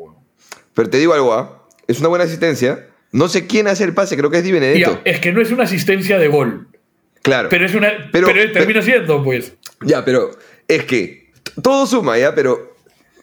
[0.74, 1.68] Pero te digo algo, ¿ah?
[1.88, 2.88] es una buena asistencia.
[3.12, 5.02] No sé quién hace el pase, creo que es Di Benedetto.
[5.04, 6.69] es que no es una asistencia de gol,
[7.30, 7.50] Claro.
[7.50, 8.10] pero es una.
[8.12, 9.54] Pero- Pero, termina siendo, pues.
[9.82, 10.32] Ya, pero
[10.68, 12.34] es que todo suma, ¿ya?
[12.36, 12.69] Pero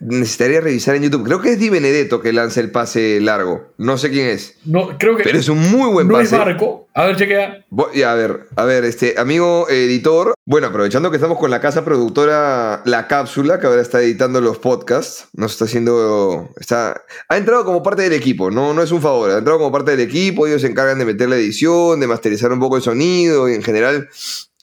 [0.00, 1.24] necesitaría revisar en YouTube.
[1.24, 3.72] Creo que es Di Benedetto que lanza el pase largo.
[3.78, 4.54] No sé quién es.
[4.64, 5.22] No, creo que.
[5.24, 6.38] Pero es un muy buen no es pase.
[6.38, 6.88] Barco.
[6.94, 7.64] A ver, chequea.
[7.70, 10.34] Voy- ya, a ver, a ver, este amigo editor.
[10.46, 14.58] Bueno, aprovechando que estamos con la casa productora La Cápsula, que ahora está editando los
[14.58, 16.48] podcasts, nos está haciendo.
[16.58, 19.72] Está, ha entrado como parte del equipo, no, no es un favor, ha entrado como
[19.72, 20.46] parte del equipo.
[20.46, 23.62] Ellos se encargan de meter la edición, de masterizar un poco el sonido y en
[23.62, 24.08] general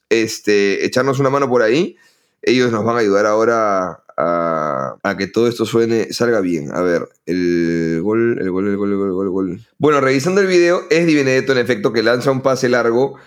[0.09, 1.97] este, echarnos una mano por ahí.
[2.41, 6.71] Ellos nos van a ayudar ahora a, a que todo esto suene, salga bien.
[6.73, 9.61] A ver, el gol, el gol, el gol, el gol, el gol, el gol.
[9.77, 13.17] Bueno, revisando el video, es Di Benedetto en efecto que lanza un pase largo.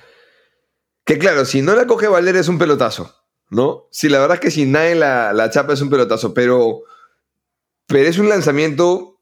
[1.05, 3.15] Que claro, si no la coge Valera es un pelotazo,
[3.51, 3.87] ¿no?
[3.93, 6.81] Sí, la verdad es que si nadie la, la chapa es un pelotazo, pero,
[7.87, 9.21] pero es un lanzamiento,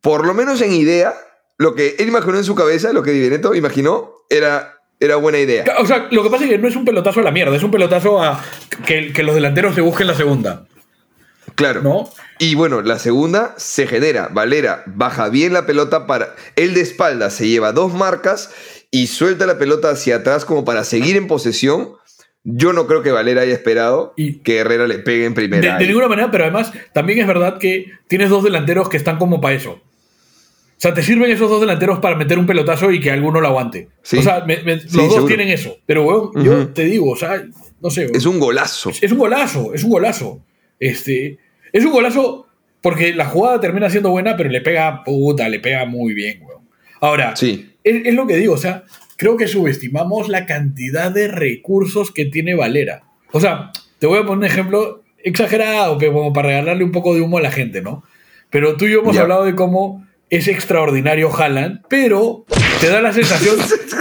[0.00, 1.14] por lo menos en idea,
[1.56, 5.64] lo que él imaginó en su cabeza, lo que Di imaginó, era, era buena idea.
[5.80, 7.64] O sea, lo que pasa es que no es un pelotazo a la mierda, es
[7.64, 8.40] un pelotazo a
[8.86, 10.68] que, que los delanteros se busquen la segunda,
[11.58, 11.82] Claro.
[11.82, 12.08] ¿no?
[12.38, 14.28] Y bueno, la segunda se genera.
[14.32, 16.34] Valera baja bien la pelota para.
[16.56, 18.50] Él de espalda se lleva dos marcas
[18.90, 21.90] y suelta la pelota hacia atrás como para seguir en posesión.
[22.44, 25.76] Yo no creo que Valera haya esperado Y- que Herrera le pegue en primera.
[25.78, 29.40] de ninguna manera, pero además también es verdad que tienes dos delanteros que están como
[29.40, 29.72] para eso.
[29.72, 33.48] O sea, te sirven esos dos delanteros para meter un pelotazo y que alguno lo
[33.48, 33.88] aguante.
[34.02, 34.18] Sí.
[34.18, 35.24] O sea, me- me- los dos seguro.
[35.26, 35.76] tienen eso.
[35.86, 37.42] Pero, weón, yo te digo, o sea,
[37.80, 38.02] no sé.
[38.04, 38.14] weón.
[38.16, 38.90] Es un golazo.
[39.02, 40.40] Es un golazo, es un golazo.
[40.78, 41.38] Este,
[41.72, 42.46] es un golazo
[42.80, 46.62] porque la jugada termina siendo buena, pero le pega, puta, le pega muy bien, weón.
[47.00, 47.72] Ahora, Sí.
[47.84, 48.84] es, es lo que digo, o sea,
[49.16, 53.02] creo que subestimamos la cantidad de recursos que tiene Valera.
[53.32, 57.14] O sea, te voy a poner un ejemplo exagerado, pero como para regalarle un poco
[57.14, 58.04] de humo a la gente, ¿no?
[58.50, 62.44] Pero tú y yo hemos hablado de cómo es extraordinario Haaland, pero
[62.80, 63.56] te da la sensación,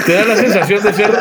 [0.05, 1.11] te da la sensación de ser.
[1.11, 1.17] te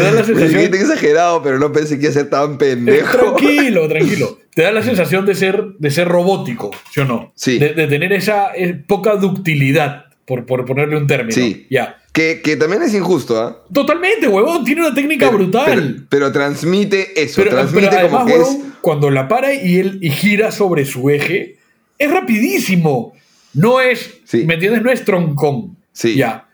[0.00, 0.48] da la Me sensación.
[0.48, 3.18] dijiste exagerado, pero no pensé que iba a ser tan pendejo.
[3.36, 4.38] Tranquilo, tranquilo.
[4.54, 7.32] Te da la sensación de ser, de ser robótico, ¿sí o no?
[7.34, 7.58] Sí.
[7.58, 11.32] De, de tener esa eh, poca ductilidad, por, por ponerle un término.
[11.34, 11.66] Sí.
[11.70, 11.96] Ya.
[12.12, 13.64] Que, que también es injusto, ¿ah?
[13.72, 14.64] Totalmente, huevón.
[14.64, 15.64] Tiene una técnica Pero- brutal.
[15.66, 18.48] Pero, pero transmite eso, Pero, transmite pero como además, que es.
[18.48, 21.56] huevón, cuando la para y él y gira sobre su eje,
[21.98, 23.14] es rapidísimo.
[23.54, 24.44] No es, Sí.
[24.44, 24.82] ¿me entiendes?
[24.82, 25.76] No es troncón.
[25.92, 26.14] Sí.
[26.16, 26.48] Ya.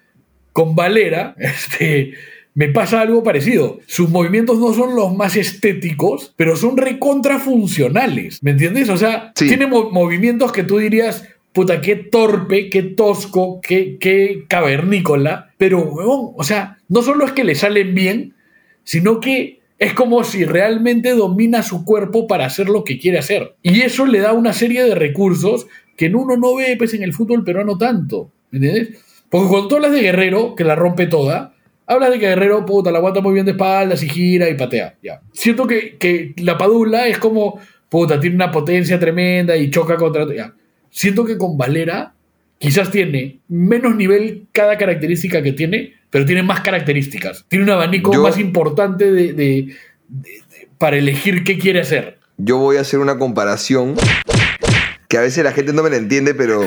[0.53, 2.15] Con Valera, este,
[2.55, 3.79] me pasa algo parecido.
[3.87, 8.43] Sus movimientos no son los más estéticos, pero son recontra funcionales.
[8.43, 8.89] ¿Me entiendes?
[8.89, 9.47] O sea, Sí.
[9.49, 15.51] tiene mo- movimientos que tú dirías, puta, qué torpe, qué tosco, qué, qué cavernícola.
[15.57, 18.35] Pero, huevón, o sea, no solo es que le salen bien,
[18.85, 23.55] sino que es como si realmente domina su cuerpo para hacer lo que quiere hacer.
[23.63, 27.03] Y eso le da una serie de recursos que en uno no ve pues, en
[27.03, 28.31] el fútbol peruano tanto.
[28.51, 28.99] ¿Me entiendes?
[29.29, 31.55] Porque cuando tú hablas de Guerrero, que la rompe toda,
[31.87, 34.95] hablas de que Guerrero, puta, la aguanta muy bien de espaldas y gira y patea.
[35.03, 35.21] Ya.
[35.33, 40.25] Siento que, que la Padula es como, puta, tiene una potencia tremenda y choca contra...
[40.35, 40.55] Ya.
[40.89, 42.15] Siento que con Valera
[42.59, 47.45] quizás tiene menos nivel cada característica que tiene, pero tiene más características.
[47.49, 49.75] Tiene un abanico Yo- más importante de- de-
[50.79, 52.19] para elegir qué quiere hacer.
[52.39, 53.97] Yo voy a hacer una comparación
[55.09, 56.61] que a veces la gente no me la entiende, pero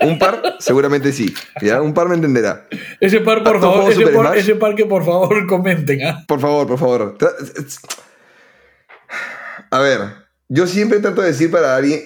[0.00, 1.34] un par seguramente sí.
[1.60, 1.82] ¿ya?
[1.82, 2.68] Un par me entenderá.
[3.00, 4.38] Ese par, por ¿Has jugado favor, ese par, Smash?
[4.38, 6.04] ese par que por favor comenten.
[6.06, 6.24] ¿ah?
[6.26, 7.18] Por favor, por favor.
[9.70, 10.00] A ver,
[10.48, 12.02] yo siempre trato de decir para alguien.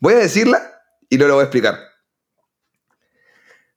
[0.00, 1.78] Voy a decirla y luego la voy a explicar.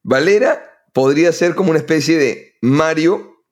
[0.03, 3.45] Valera podría ser como una especie de Mario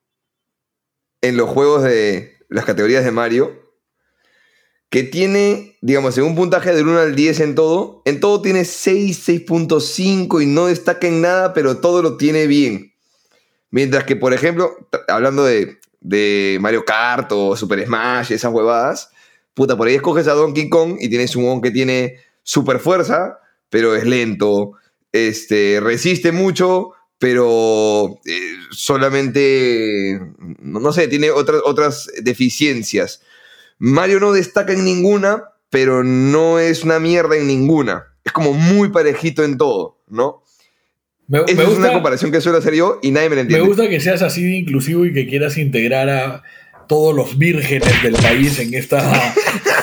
[1.20, 3.67] en los juegos de las categorías de Mario,
[4.90, 8.64] que tiene, digamos, en un puntaje del 1 al 10 en todo, en todo tiene
[8.64, 12.94] 6, 6.5 y no destaca en nada, pero todo lo tiene bien.
[13.70, 14.74] Mientras que, por ejemplo,
[15.08, 19.10] hablando de, de Mario Kart o Super Smash, esas huevadas,
[19.52, 23.40] puta, por ahí escoges a Donkey Kong y tienes un Kong que tiene super fuerza,
[23.68, 24.72] pero es lento,
[25.12, 30.18] este, resiste mucho, pero eh, solamente,
[30.60, 33.20] no, no sé, tiene otras, otras deficiencias.
[33.78, 38.04] Mario no destaca en ninguna, pero no es una mierda en ninguna.
[38.24, 40.42] Es como muy parejito en todo, ¿no?
[41.26, 43.42] Me, Esa me es una gusta, comparación que suelo hacer yo y nadie me la
[43.42, 43.66] me entiende.
[43.68, 46.42] gusta que seas así de inclusivo y que quieras integrar a
[46.88, 48.98] todos los vírgenes del país en, esta,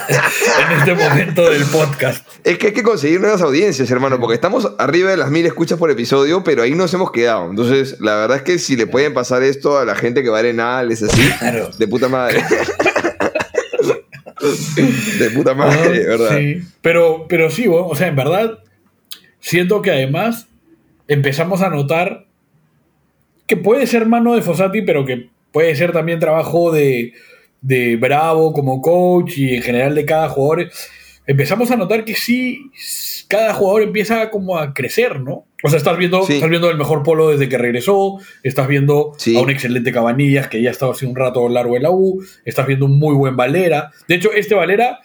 [0.10, 2.26] en este momento del podcast.
[2.44, 5.78] Es que hay que conseguir nuevas audiencias, hermano, porque estamos arriba de las mil escuchas
[5.78, 7.48] por episodio, pero ahí nos hemos quedado.
[7.52, 10.38] Entonces, la verdad es que si le pueden pasar esto a la gente que va
[10.38, 11.70] a Arenales, así, Claro.
[11.78, 12.44] de puta madre.
[15.20, 16.38] de puta madre, ¿verdad?
[16.38, 16.62] Sí.
[16.82, 18.60] Pero, pero sí, bueno, o sea, en verdad,
[19.40, 20.48] siento que además
[21.08, 22.26] empezamos a notar
[23.48, 27.14] que puede ser mano de Fossati, pero que puede ser también trabajo de,
[27.62, 30.70] de Bravo como coach y en general de cada jugador.
[31.28, 32.70] Empezamos a notar que sí,
[33.28, 35.46] cada jugador empieza como a crecer, ¿no?
[35.64, 36.34] O sea, estás viendo, Sí.
[36.34, 39.36] estás viendo el mejor polo desde que regresó, estás viendo Sí.
[39.36, 42.24] a un excelente Cabanillas que ya ha estado hace un rato largo en la U,
[42.46, 43.92] estás viendo un muy buen Valera.
[44.08, 45.00] De hecho, este Valera,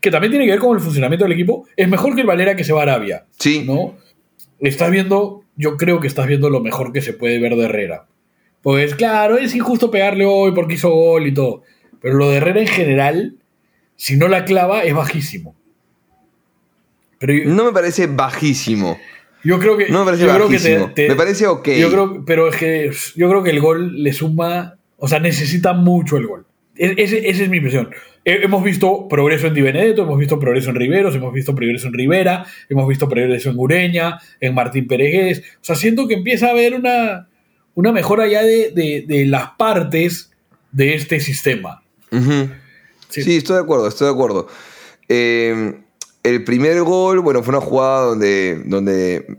[0.00, 2.56] que también tiene que ver con el funcionamiento del equipo, es mejor que el Valera
[2.56, 3.96] que se va a Arabia, Sí, ¿no?
[4.60, 8.06] Estás viendo, yo creo que estás viendo lo mejor que se puede ver de Herrera.
[8.62, 11.62] Pues claro, es injusto pegarle hoy porque hizo gol y todo.
[12.00, 13.34] Pero lo de Herrera en general,
[13.96, 15.54] si no la clava, es bajísimo.
[17.18, 18.98] Pero yo, no me parece bajísimo.
[19.44, 19.88] yo creo que.
[19.88, 20.92] No me parece te- bajísimo.
[20.94, 21.68] te- me parece ok.
[21.70, 25.72] Yo creo, pero es que yo creo que el gol le suma, o sea, necesita
[25.72, 26.46] mucho el gol.
[26.76, 27.90] E- ese- esa es mi impresión.
[28.24, 31.88] He- hemos visto progreso en Di Benedetto, hemos visto progreso en Riveros, hemos visto progreso
[31.88, 35.40] en Rivera, hemos visto progreso en Ureña, en Martín Peregués.
[35.56, 37.28] O sea, siento que empieza a haber una,
[37.74, 40.30] una mejora ya de, de- de las partes
[40.72, 41.82] de este sistema.
[43.08, 43.22] Sí.
[43.22, 43.36] Sí.
[43.38, 44.46] estoy de acuerdo, estoy de acuerdo.
[45.08, 45.74] Eh,
[46.22, 48.62] el primer gol, bueno, fue una jugada donde.
[48.64, 49.38] donde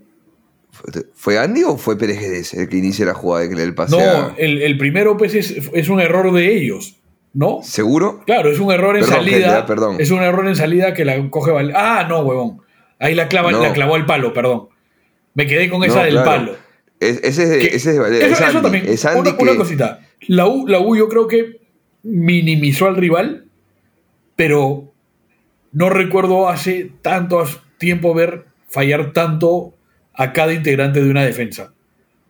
[1.13, 3.97] ¿Fue Andy o fue Pérez el que inicia la jugada de que le el pase?
[3.97, 6.95] No, a- el, el primero pues es, es un error de ellos,
[7.33, 7.59] ¿no?
[7.63, 8.21] ¿Seguro?
[8.25, 9.51] Claro, es un error en Perdón, salida.
[9.55, 9.95] gente, perdón.
[9.99, 12.61] Es un error en salida que la coge Val- Ah, no, huevón.
[12.97, 13.61] Ahí la clava, No.
[13.61, 14.69] la clavó al palo, perdón.
[15.33, 16.25] Me quedé con esa del claro.
[16.31, 16.55] palo.
[17.01, 18.25] Es- ese, es de, Que- ese es de Valera.
[18.27, 18.85] eso, es eso también.
[18.87, 19.99] es Andy una, cosita.
[20.27, 21.59] La U, la U yo creo que
[22.03, 23.45] minimizó al rival,
[24.37, 24.88] pero
[25.71, 27.43] no recuerdo hace tanto
[27.77, 29.73] tiempo ver fallar tanto
[30.13, 31.73] a cada integrante de una defensa.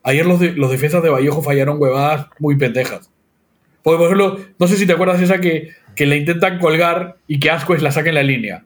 [0.04, 3.12] Ayer los, de- los defensas de Vallejo fallaron huevadas muy pendejas.
[3.84, 7.50] Porque, por ejemplo, no sé si te acuerdas esa que, la intentan colgar y que
[7.52, 8.64] Ascuez la saca en la línea.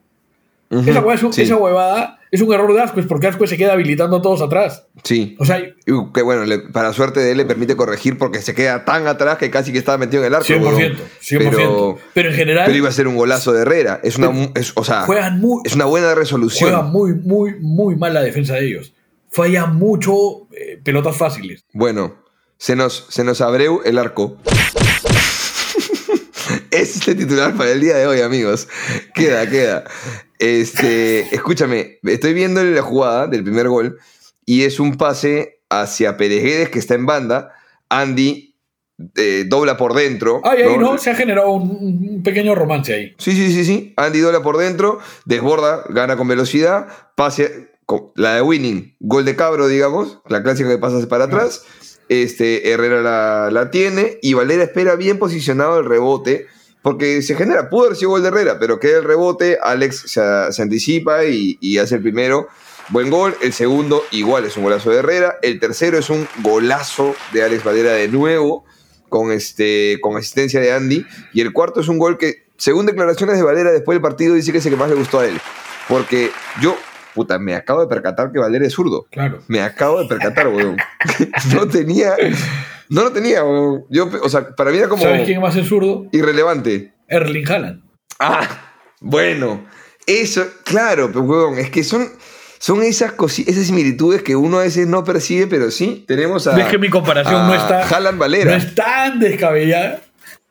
[0.81, 1.41] Esa, huevada es un- sí.
[1.43, 4.87] esa huevada es un error de Asquez porque Asquez se queda habilitando a todos atrás.
[5.03, 5.35] Sí.
[5.39, 8.55] O sea, Y, que bueno, le- para suerte de él le permite corregir porque se
[8.55, 10.47] queda tan atrás que casi que estaba metido en el arco.
[10.47, 10.97] 100%, huevón.
[11.21, 11.49] 100%.
[11.55, 13.99] Pero, Pero, en general pero iba a ser un golazo de Herrera.
[14.03, 16.69] Es una, es, o sea, juegan muy, es una buena resolución.
[16.71, 18.93] juega muy, muy, muy mal la defensa de ellos.
[19.29, 21.63] Falla mucho eh, pelotas fáciles.
[21.73, 22.15] Bueno,
[22.57, 24.37] se nos, se nos abreu el arco.
[26.71, 28.67] Ese es el titular para el día de hoy, amigos.
[29.13, 29.83] Queda, queda.
[30.43, 33.97] Este, escúchame, estoy viendo la jugada del primer gol
[34.45, 37.53] y es un pase hacia Pereguedes que está en banda.
[37.89, 38.55] Andy
[39.15, 40.41] eh, dobla por dentro.
[40.43, 41.69] Ay, ahí no, se ha generado un,
[42.15, 43.13] un pequeño romance ahí.
[43.17, 43.93] Sí, sí, sí, sí.
[43.95, 49.35] Andy dobla por dentro, desborda, gana con velocidad, pase, con- la de winning, gol de
[49.35, 51.63] cabro, digamos, la clásica que pasas para atrás.
[52.09, 56.47] Este, Herrera la, la tiene y Valera espera bien posicionado el rebote,
[56.83, 60.21] porque se genera, pudo haber sido gol de Herrera, pero queda el rebote, Alex se,
[60.51, 62.47] se anticipa y, y hace el primero.
[62.89, 67.15] Buen gol, el segundo igual es un golazo de Herrera, el tercero es un golazo
[67.31, 68.65] de Alex Valera de nuevo,
[69.13, 71.05] con, este, con asistencia de Andy.
[71.33, 74.51] Y el cuarto es un gol que, según declaraciones de Valera después del partido, dice
[74.51, 75.39] que es el que más le gustó a él.
[75.87, 76.75] Porque yo,
[77.13, 79.05] puta, me acabo de percatar que Valera es zurdo.
[79.11, 79.39] Claro.
[79.47, 80.77] Me acabo de percatar, weón.
[81.53, 82.15] no tenía.
[82.89, 83.85] No lo tenía, weón.
[83.89, 86.05] Yo, o sea, para mí era como ¿Sabes quién más es zurdo?
[86.11, 86.93] irrelevante.
[87.07, 87.83] Erling Haaland.
[88.19, 88.47] Ah,
[89.01, 89.65] bueno.
[90.05, 92.09] Eso, claro, pero weón, es que son.
[92.59, 96.55] Son esas, cosi- esas similitudes que uno a veces no percibe, pero sí tenemos a.
[96.55, 97.85] Ves que mi comparación a no está.
[97.87, 98.51] Haaland Valera.
[98.51, 100.01] No es tan descabellada.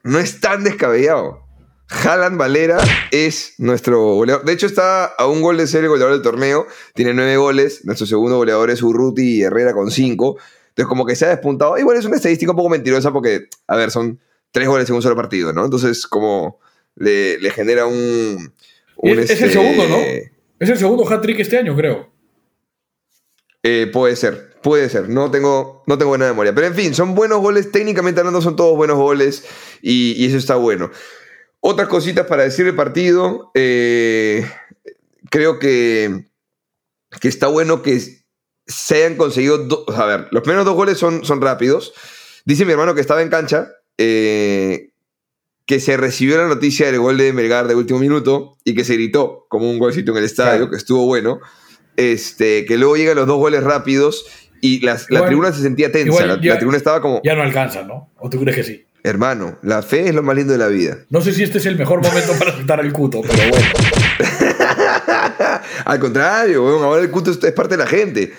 [0.03, 1.41] no es tan descabellado.
[1.89, 2.79] Haaland Valera
[3.13, 4.45] es nuestro goleador.
[4.45, 6.67] De hecho, está a un gol de ser el goleador del torneo.
[6.95, 7.83] Tiene nueve goles.
[7.85, 10.37] Nuestro segundo goleador es Urruti y Herrera con cinco.
[10.73, 11.77] Entonces, como que se ha despuntado.
[11.77, 14.19] Igual es una estadística un poco mentirosa porque, a ver, son
[14.51, 15.65] tres goles en un solo partido, ¿no?
[15.65, 16.59] Entonces, como
[16.97, 18.53] le, le genera un.
[18.97, 19.97] un, Es, es el este, segundo, ¿no?
[20.59, 22.11] Es el segundo hat-trick este año, creo.
[23.63, 25.09] Eh, puede ser, puede ser.
[25.09, 26.55] No tengo, no tengo buena memoria.
[26.55, 27.71] Pero en fin, son buenos goles.
[27.71, 29.45] Técnicamente hablando, son todos buenos goles.
[29.83, 30.91] Y, y eso está bueno.
[31.61, 33.51] Otras cositas para decir el partido.
[33.55, 34.45] eh,
[35.31, 36.27] creo que,
[37.21, 38.22] que está bueno que
[38.75, 39.59] se hayan conseguido.
[39.59, 41.93] do- a ver, los primeros dos goles son, son rápidos.
[42.45, 43.69] Dice mi hermano que estaba en cancha.
[43.99, 44.89] eh,
[45.65, 48.95] que se recibió la noticia del gol de Melgar de último minuto y que se
[48.95, 50.71] gritó como un golcito en el estadio, Claro.
[50.71, 51.39] que estuvo bueno.
[51.97, 54.25] Este, que luego llegan los dos goles rápidos
[54.61, 56.09] y las- la tribuna se sentía tensa.
[56.09, 58.11] igual la, ya- la tribuna estaba como, Ya no alcanza, ¿no?
[58.19, 58.87] ¿O tú crees que sí?
[59.05, 60.99] hermano, la fe es lo más lindo de la vida.
[61.11, 63.67] No sé si este es el mejor momento para soltar al cuto, pero bueno.
[65.85, 68.33] Al contrario, weón, ahora el cuto es parte de la gente.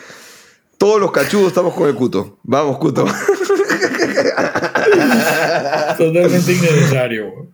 [0.83, 2.39] Todos los cachudos estamos con el cuto.
[2.43, 3.05] Vamos, cuto.
[5.97, 7.47] Totalmente innecesario.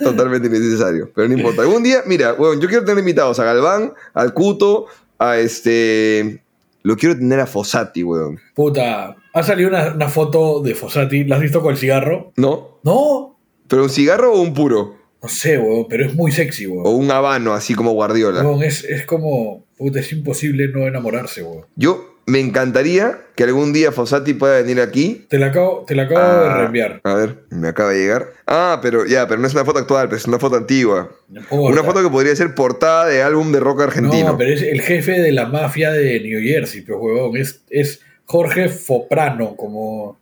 [0.00, 1.08] Totalmente innecesario.
[1.14, 1.62] Pero no importa.
[1.62, 4.86] Algún día, mira, weón, yo quiero tener invitados a Galván, al cuto,
[5.20, 6.42] a este.
[6.82, 8.40] Lo quiero tener a Fossati, weón.
[8.56, 11.22] Puta, ha salido una, una foto de Fossati.
[11.22, 12.32] ¿La has visto con el cigarro?
[12.34, 12.80] ¿No?
[12.82, 14.96] No, ¿Pero un cigarro o un puro?
[15.22, 17.04] no sé, weón, pero es muy sexy, O weón.
[17.04, 18.42] un habano, así como Guardiola.
[18.42, 21.66] Weón, es, es como, puta, es imposible no enamorarse, weón.
[21.76, 25.26] Yo me encantaría que algún día Fossati pueda venir aquí.
[25.28, 27.00] Te la acabo, te la acabo de a- reenviar.
[27.04, 28.28] A ver, me acaba de llegar.
[28.46, 31.10] Ah, pero ya, pero no es una foto actual, pero es una foto antigua.
[31.28, 31.42] No.
[31.50, 34.28] Una foto que podría ser portada de álbum de rock argentino.
[34.32, 38.00] No, pero es el jefe de la mafia de New Jersey, pero huevón, es, es
[38.24, 40.18] Jorge Foprano, como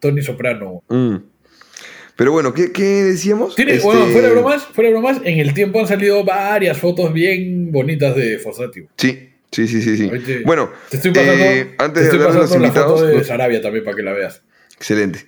[0.00, 0.82] Tony Soprano.
[0.88, 1.16] Mm.
[2.14, 3.54] Pero bueno, ¿qué, qué decíamos?
[3.56, 7.12] Tiene, Este, bueno, fuera de bromas, fuera bromas, en el tiempo han salido varias fotos
[7.12, 8.82] bien bonitas de Fossati.
[8.96, 9.96] Sí, sí, sí, sí.
[9.96, 10.10] sí.
[10.44, 13.00] Bueno, Te estoy pasando, eh, antes te de hablar de los pasando la invitados.
[13.00, 14.42] foto de Sarabia también para que la veas.
[14.76, 15.26] excelente.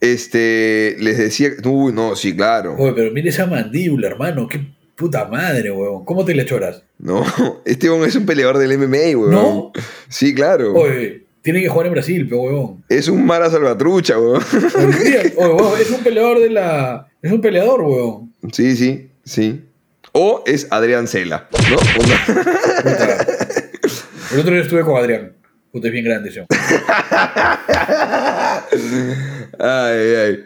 [0.00, 1.50] Este, les decía.
[1.64, 2.76] Uy, no, sí, claro.
[2.78, 4.60] Oye, pero mira esa mandíbula, hermano, qué
[4.94, 6.04] puta madre, huevón.
[6.04, 6.82] ¿Cómo te le choras?
[6.98, 7.24] No,
[7.64, 9.30] este weón es un peleador del MMA, weón.
[9.30, 9.72] ¿No?
[10.08, 10.74] Sí, claro.
[10.74, 12.84] Oye, tiene que jugar en Brasil, pero huevón.
[12.88, 14.42] Es un Mara Salvatrucha, weón.
[14.76, 17.08] Oye, mira, oye, huevón, es un peleador de la.
[17.22, 18.34] Es un peleador, huevón.
[18.52, 19.62] Sí, sí, sí.
[20.12, 21.76] O es Adrián Cela, ¿no?
[24.32, 25.32] El otro día estuve con Adrián.
[25.72, 26.40] Puta, es bien grande ese.
[26.40, 26.58] hombre.
[29.58, 30.44] Ay, ay.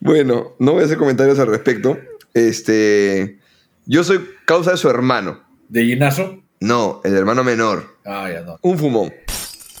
[0.00, 1.98] Bueno, no voy a hacer comentarios al respecto.
[2.34, 3.38] Este.
[3.86, 5.42] Yo soy causa de su hermano.
[5.68, 6.42] De Ginazo.
[6.60, 7.96] No, el hermano menor.
[8.04, 8.58] Ah, ya no.
[8.62, 9.12] Un fumón.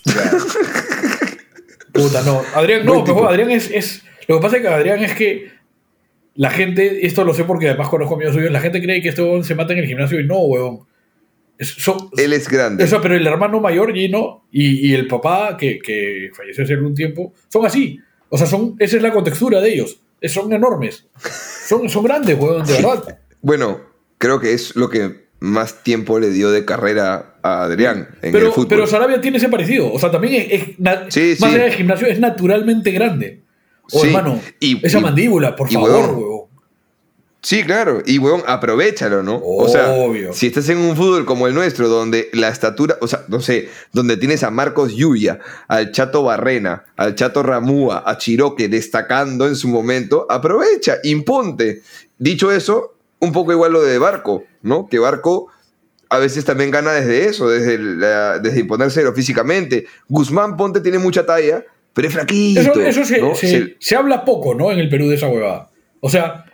[0.04, 0.30] Ya.
[1.92, 2.42] Puta, no.
[2.54, 3.28] Adrián, no, pero.
[3.28, 4.02] Adrián es, es.
[4.26, 5.50] Lo que pasa es que Adrián es que
[6.34, 9.22] la gente, esto lo sé porque además conozco amigos suyos, la gente cree que este
[9.22, 10.80] huevón se mata en el gimnasio y no, huevón.
[12.16, 12.84] Él es grande.
[12.84, 16.74] o sea, pero el hermano mayor, Gino, y, y el papá, que, que falleció hace
[16.74, 17.98] algún tiempo, son así.
[18.28, 19.98] O sea, son, esa es la contextura de ellos.
[20.20, 21.06] Es- Son enormes.
[21.66, 23.18] Son, son grandes, huevón, de verdad.
[23.40, 23.80] Bueno,
[24.18, 28.46] creo que es lo que más tiempo le dio de carrera a Adrián en pero,
[28.48, 28.68] el fútbol.
[28.68, 29.92] pero Sarabia tiene ese parecido.
[29.92, 30.64] O sea, también es, es
[31.14, 31.56] Sí, más sí.
[31.56, 33.42] allá del gimnasio, es naturalmente grande.
[33.92, 34.08] O Sí.
[34.08, 36.27] hermano, Y- esa y- mandíbula, por y, favor, huevón, huevón.
[37.48, 38.02] Sí, claro.
[38.04, 39.40] Y, weón, aprovechalo, ¿no?
[39.42, 40.34] O sea, Obvio.
[40.34, 43.70] si estás en un fútbol como el nuestro, donde la estatura, o sea, no sé,
[43.90, 49.56] donde tienes a Marcos Yuya, al Chato Barrena, al Chato Ramúa, a Chiroque destacando en
[49.56, 51.80] su momento, aprovecha, imponte.
[52.18, 54.86] Dicho eso, un poco igual lo de Barco, ¿no?
[54.86, 55.46] Que Barco
[56.10, 59.86] a veces también gana desde eso, desde, la- desde imponérselo físicamente.
[60.06, 62.60] Guzmán Ponte tiene mucha talla, pero es flaquito.
[62.60, 63.34] Eso, eso se, ¿no?
[63.34, 64.70] se- Se- se habla poco, ¿no?
[64.70, 65.70] En el Perú de esa huevada.
[66.00, 66.44] O sea,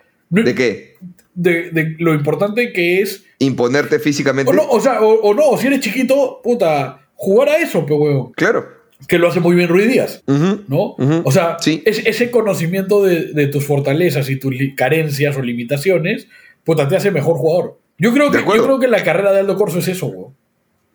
[0.42, 0.94] ¿De qué?
[1.34, 3.24] de, de lo importante que es.
[3.38, 4.50] Imponerte físicamente.
[4.50, 7.92] O no, o sea, o, o no, si eres chiquito, puta, jugar a eso, pe
[7.94, 8.32] huevón.
[8.34, 8.66] Claro.
[9.08, 10.22] Que lo hace muy bien Ruiz Díaz.
[10.26, 10.94] ¿no?
[11.24, 11.82] O sea, Sí.
[11.84, 16.28] es- ese conocimiento de, de tus fortalezas y tus carencias o limitaciones,
[16.62, 17.78] puta, te hace mejor jugador.
[17.98, 20.28] Yo creo que, yo creo que la carrera de Aldo Corso es eso, güey.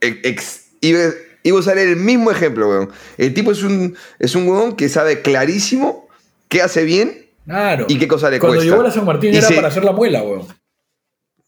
[0.02, 1.00] Ex- ex- iba,
[1.44, 2.90] iba a usar el mismo ejemplo, weón.
[3.18, 6.08] El tipo es un, es un weón que sabe clarísimo
[6.48, 7.86] qué hace bien Claro.
[7.89, 8.76] y qué cosa le Cuando cuesta.
[8.76, 10.41] llegó a San Martín Y era se- para hacer la muela, güey.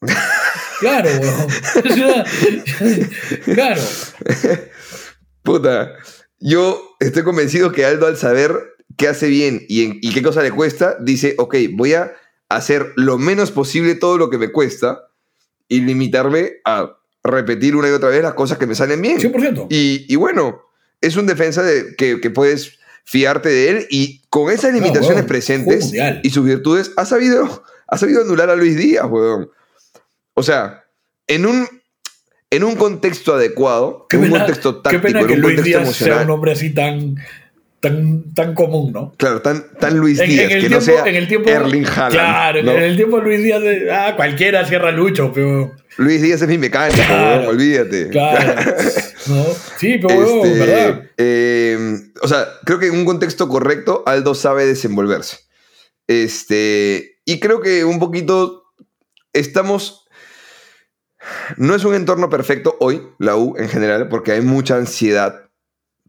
[0.80, 3.10] claro, güey.
[3.56, 3.82] claro.
[5.44, 5.94] Puta,
[6.40, 8.52] yo estoy convencido que Aldo al saber
[8.98, 12.14] qué hace bien y, en- y qué cosa le cuesta, dice, ok, voy a
[12.50, 15.08] hacer lo menos posible todo lo que me cuesta
[15.68, 19.20] y limitarme a repetir una y otra vez las cosas que me salen bien.
[19.20, 19.68] 100%.
[19.70, 20.62] Y, y bueno,
[21.00, 25.92] es un defensa de, que, que puedes fiarte de él y con esas limitaciones presentes
[26.24, 29.50] y sus virtudes, ha sabido, ha sabido anular a Luis Díaz, weón.
[30.34, 30.86] O sea,
[31.28, 31.68] en un,
[32.50, 35.56] en un contexto adecuado, Qué en un pena, contexto qué táctico, en que un Luis
[35.56, 36.26] contexto Díaz sea emocional.
[36.26, 37.16] un hombre así tan,
[37.82, 39.14] tan, tan común, ¿no?
[39.18, 41.50] Claro, tan, tan Luis En, Díaz, en el que tiempo, no sea en el tiempo,
[41.50, 42.12] Erling Haaland.
[42.14, 42.72] Claro, ¿no?
[42.72, 45.76] en el tiempo Luis Díaz, de- ah, cualquiera cierra Lucho, pero.
[45.98, 47.50] Luis Díaz es mi mecánico, Claro.
[47.50, 48.08] olvídate.
[48.10, 48.62] Claro.
[49.28, 49.46] ¿No?
[49.78, 51.04] Sí, pero huevón, Este, ¿verdad?
[51.18, 55.40] eh, o sea, creo que en un contexto correcto, Aldo sabe desenvolverse.
[56.08, 58.64] Este, y creo que un poquito
[59.34, 60.06] estamos.
[61.58, 65.51] No es un entorno perfecto hoy, la U en general, porque hay mucha ansiedad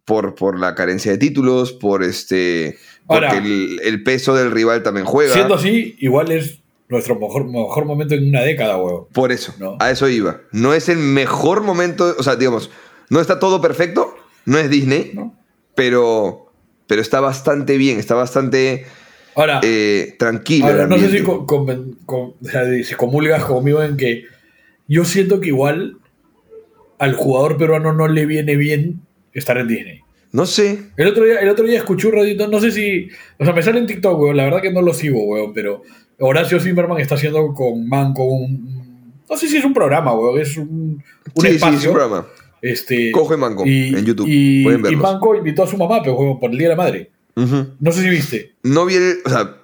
[0.04, 2.78] por, por la carencia de títulos, por este.
[3.06, 5.32] Porque Ahora- el, el peso del rival también juega.
[5.34, 9.06] Siendo así, igual es nuestro mejor, mejor momento en una década, huevón.
[9.12, 9.76] Por eso, No.
[9.80, 10.40] a eso iba.
[10.52, 12.70] No es el mejor momento, o sea, digamos,
[13.08, 15.34] no está todo perfecto, no es Disney, ¿no?
[15.74, 16.52] pero,
[16.86, 18.84] pero está bastante bien, está bastante
[19.34, 20.66] Ahora, eh, tranquilo.
[20.66, 24.24] ahora, no sé si, con- con- con- o sea, si comulgas conmigo en que
[24.86, 25.96] yo siento que igual
[26.98, 29.00] al jugador peruano no le viene bien
[29.32, 30.00] estar en Disney.
[30.32, 33.08] No sé, El otro día, el otro día escuché un ratito, no sé si.
[33.38, 34.36] O sea, me sale en TikTok, weón.
[34.36, 35.52] La verdad que no lo sigo, weón.
[35.52, 35.82] Pero
[36.18, 39.12] Horacio Zimmerman está haciendo con Manco un.
[39.28, 40.40] No sé si es un programa, weón.
[40.40, 41.02] Es un,
[41.34, 41.78] un sí, sí, espacio.
[41.78, 42.26] es un programa.
[42.62, 44.26] Este, y Manco en YouTube.
[44.26, 44.96] Y, Pueden y.
[44.96, 47.10] Manco invitó a su mamá, pero weón, por el Día de la Madre.
[47.34, 48.52] No sé si viste.
[48.62, 49.56] No vi el, o sea,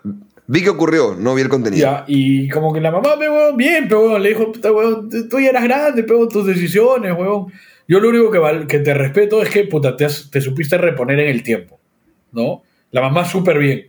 [0.46, 1.80] vi que ocurrió, no vi el contenido.
[1.80, 5.08] Ya, y como que la mamá, pe, weón, bien, pero weón, le dijo, puta, weón,
[5.30, 7.46] tú ya eras grande, pero tus decisiones, weón.
[7.88, 10.76] Yo lo único que, val- que te respeto es que, puta, te, has- te supiste
[10.78, 11.80] reponer en el tiempo,
[12.32, 12.62] ¿no?
[12.90, 13.88] La mamá súper bien.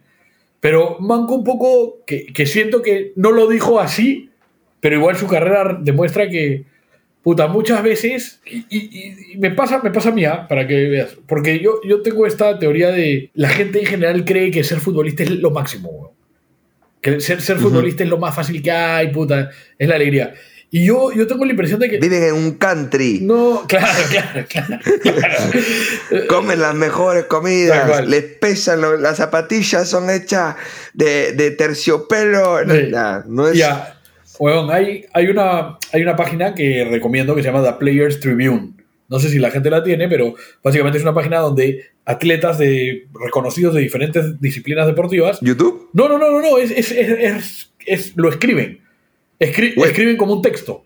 [0.62, 4.30] Pero Manco un poco, que, que siento que no lo dijo así,
[4.80, 6.64] pero igual su carrera demuestra que,
[7.22, 10.47] puta, muchas veces, y, y- y me, pasa, me pasa a mí, ¿ah?
[10.47, 14.52] para que veas, porque yo, yo tengo esta teoría de, la gente en general cree
[14.52, 16.12] que ser futbolista es lo máximo, weón.
[17.02, 20.34] Que ser, ser futbolista es lo más fácil que hay, puta, es la alegría.
[20.72, 21.97] Y yo, yo tengo la impresión de que...
[21.97, 24.78] Viven en un country, No, claro, claro, claro.
[25.01, 25.43] claro.
[26.30, 30.55] comen las mejores comidas, les pesan, lo- las zapatillas son hechas
[30.93, 32.59] de, de terciopelo.
[32.70, 32.88] Sí.
[32.91, 33.57] Nah, no es...
[33.57, 33.99] Ya,
[34.38, 38.74] huevón, hay, hay, una, hay una página que recomiendo que se llama The Players Tribune.
[39.07, 43.07] No sé si la gente la tiene, pero básicamente es una página donde atletas de,
[43.26, 45.39] reconocidos de diferentes disciplinas deportivas.
[45.41, 45.89] ¿YouTube?
[45.93, 48.82] No, no, no, no, no, es, es, es- es- es- lo escriben.
[49.40, 49.90] Escri- Web.
[49.90, 50.84] escriben como un texto.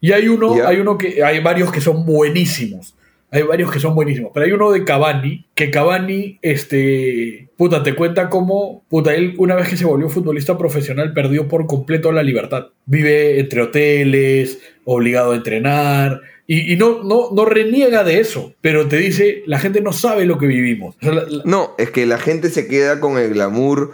[0.00, 2.94] Y hay uno, hay uno que, hay varios que son buenísimos.
[3.32, 4.32] Hay varios que son buenísimos.
[4.34, 9.54] Pero hay uno de Cavani, que Cavani, este, puta, te cuenta cómo, puta, él una
[9.54, 12.68] vez que se volvió futbolista profesional perdió por completo la libertad.
[12.86, 18.88] Vive entre hoteles, obligado a entrenar, y, y no, no, no reniega de eso, pero
[18.88, 20.96] te dice, la gente no sabe lo que vivimos.
[20.96, 23.92] O sea, la- la- No, es que la gente se queda con el glamour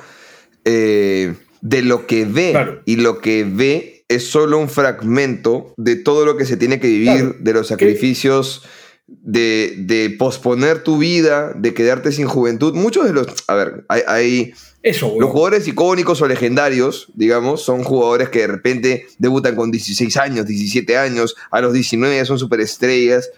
[0.65, 1.35] eh,
[1.69, 2.51] de lo que ve.
[2.53, 2.83] Claro.
[2.85, 6.87] Y lo que ve es solo un fragmento de todo lo que se tiene que
[6.87, 7.37] vivir, Claro.
[7.41, 8.63] de los sacrificios
[9.09, 12.75] de, de posponer tu vida, de quedarte sin juventud.
[12.75, 13.27] Muchos de los.
[13.49, 14.03] A ver, hay.
[14.07, 14.53] hay-
[14.83, 20.17] Eso, los jugadores icónicos o legendarios, digamos, son jugadores que de repente debutan con 16
[20.17, 23.31] años, 17 años, a los 19 ya son superestrellas.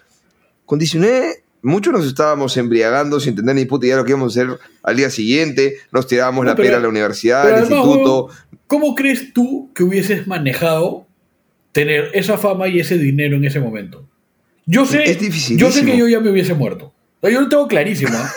[0.65, 4.41] Con 19, muchos nos estábamos embriagando sin entender ni puta idea lo que íbamos a
[4.41, 8.25] hacer al día siguiente, nos tirábamos No, la pero- pera a la universidad, al instituto.
[8.25, 8.37] weón,
[8.67, 11.05] ¿Cómo crees tú que hubieses manejado
[11.71, 14.05] tener esa fama y ese dinero en ese momento?
[14.65, 15.17] Yo sé, Es
[15.57, 16.93] yo sé que yo ya me hubiese muerto.
[17.23, 18.11] Yo lo tengo clarísimo.
[18.13, 18.31] ¿ah?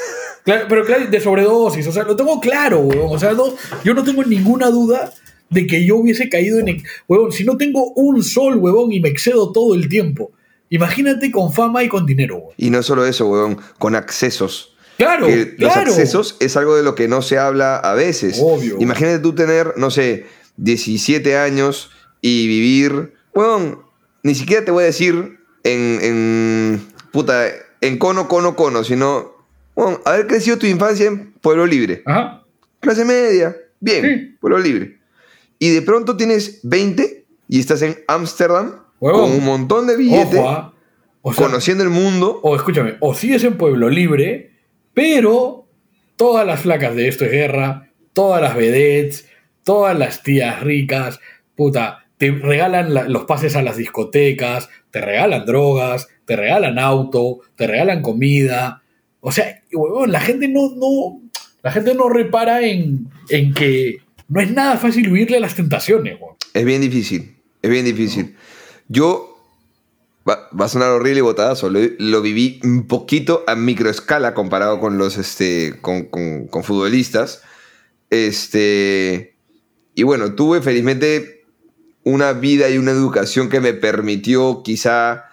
[0.44, 3.08] Pero claro, de sobredosis, o sea, lo tengo claro, weón.
[3.14, 3.54] O sea, no-
[3.84, 5.12] yo no tengo ninguna duda
[5.50, 6.68] de que yo hubiese caído en...
[6.68, 10.32] ex- Huevón, si no tengo un sol, huevón, y me excedo todo el tiempo.
[10.72, 12.54] Imagínate con fama y con dinero, weón.
[12.56, 14.74] Y no solo eso, weón, con accesos.
[14.96, 15.90] Claro, que los claro.
[15.90, 18.38] accesos es algo de lo que no se habla a veces.
[18.42, 18.76] Obvio.
[18.80, 23.90] Imagínate tú tener, no sé, 17 años y vivir, bueno,
[24.22, 27.46] ni siquiera te voy a decir en, en puta,
[27.80, 29.32] en cono, cono, cono, sino,
[29.74, 32.44] bueno, haber crecido tu infancia en Pueblo Libre, Ajá.
[32.80, 34.36] clase media, bien, Sí.
[34.40, 34.98] Pueblo Libre.
[35.58, 39.30] Y de pronto tienes 20 y estás en Ámsterdam Huevón.
[39.30, 40.74] con un montón de billetes, Ojo, ¿ah?
[41.22, 42.40] O sea, conociendo el mundo.
[42.42, 44.52] o escúchame, o sigues en Pueblo Libre,
[44.94, 45.66] pero
[46.16, 49.26] todas las flacas de esto es guerra, todas las vedettes,
[49.64, 51.20] todas las tías ricas,
[51.54, 57.40] puta, te regalan la- los pases a las discotecas, te regalan drogas, te regalan auto,
[57.56, 58.82] te regalan comida.
[59.20, 61.20] O sea, huevón, la gente no, no,
[61.62, 63.96] la gente no repara en, en que
[64.28, 66.36] no es nada fácil huirle a las tentaciones, huevón.
[66.54, 68.36] Es bien difícil, es bien difícil.
[68.92, 69.38] Yo,
[70.28, 74.98] va, a sonar horrible y botadazo, lo, lo viví un poquito a microescala comparado con
[74.98, 77.40] los, este, con, con- con futbolistas.
[78.10, 79.34] Este,
[79.94, 81.44] y bueno, tuve felizmente
[82.04, 85.24] una vida y una educación que me permitió quizá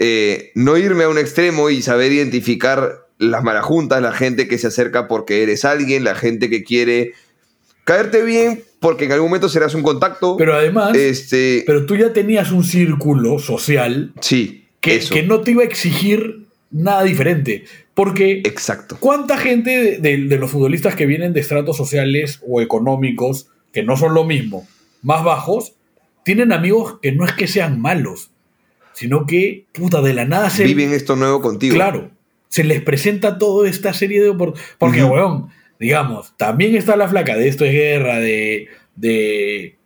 [0.00, 4.66] eh, no irme a un extremo y saber identificar las marajuntas, la gente que se
[4.66, 7.14] acerca porque eres alguien, la gente que quiere
[7.86, 10.36] caerte bien porque en algún momento serás un contacto.
[10.36, 15.52] Pero además, Este, pero tú ya tenías un círculo social sí, que, que no te
[15.52, 17.64] iba a exigir nada diferente.
[17.94, 18.98] Porque Exacto.
[19.00, 23.82] ¿cuánta gente de, de- de los futbolistas que vienen de estratos sociales o económicos, que
[23.82, 24.68] no son lo mismo,
[25.02, 25.72] más bajos,
[26.24, 28.30] tienen amigos que no es que sean malos,
[28.92, 30.64] sino que, puta, de la nada se...
[30.64, 31.74] Viven esto nuevo contigo.
[31.74, 32.10] Claro,
[32.48, 34.76] se les presenta toda esta serie de oportunidades.
[34.78, 35.14] Porque, Ujú.
[35.14, 35.48] weón,
[35.78, 39.76] digamos, también está la flaca de esto es guerra, de, de eh,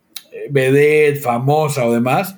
[0.49, 2.35] vedette, famosa o demás,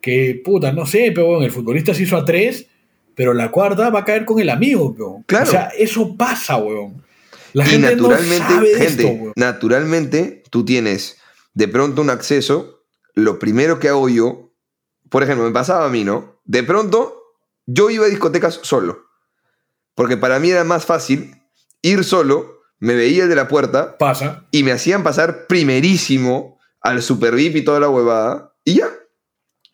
[0.00, 2.66] que, puta, no sé, pero el futbolista se hizo a tres,
[3.14, 5.22] pero la cuarta va a caer con el amigo, weón.
[5.24, 5.46] Claro.
[5.46, 7.02] O sea, eso pasa, weón.
[7.52, 9.32] La y gente naturalmente, no sabe de gente, esto, weón.
[9.36, 11.18] naturalmente tú tienes
[11.54, 12.84] de pronto un acceso.
[13.14, 14.52] Lo primero que hago yo,
[15.08, 16.40] por ejemplo, me pasaba a mí, ¿no?
[16.44, 17.16] De pronto
[17.64, 19.06] yo iba a discotecas solo.
[19.94, 21.34] Porque para mí era más fácil
[21.80, 24.46] ir solo, me veía el de la puerta Pasa.
[24.50, 28.88] y me hacían pasar primerísimo al Super VIP y toda la huevada y ya.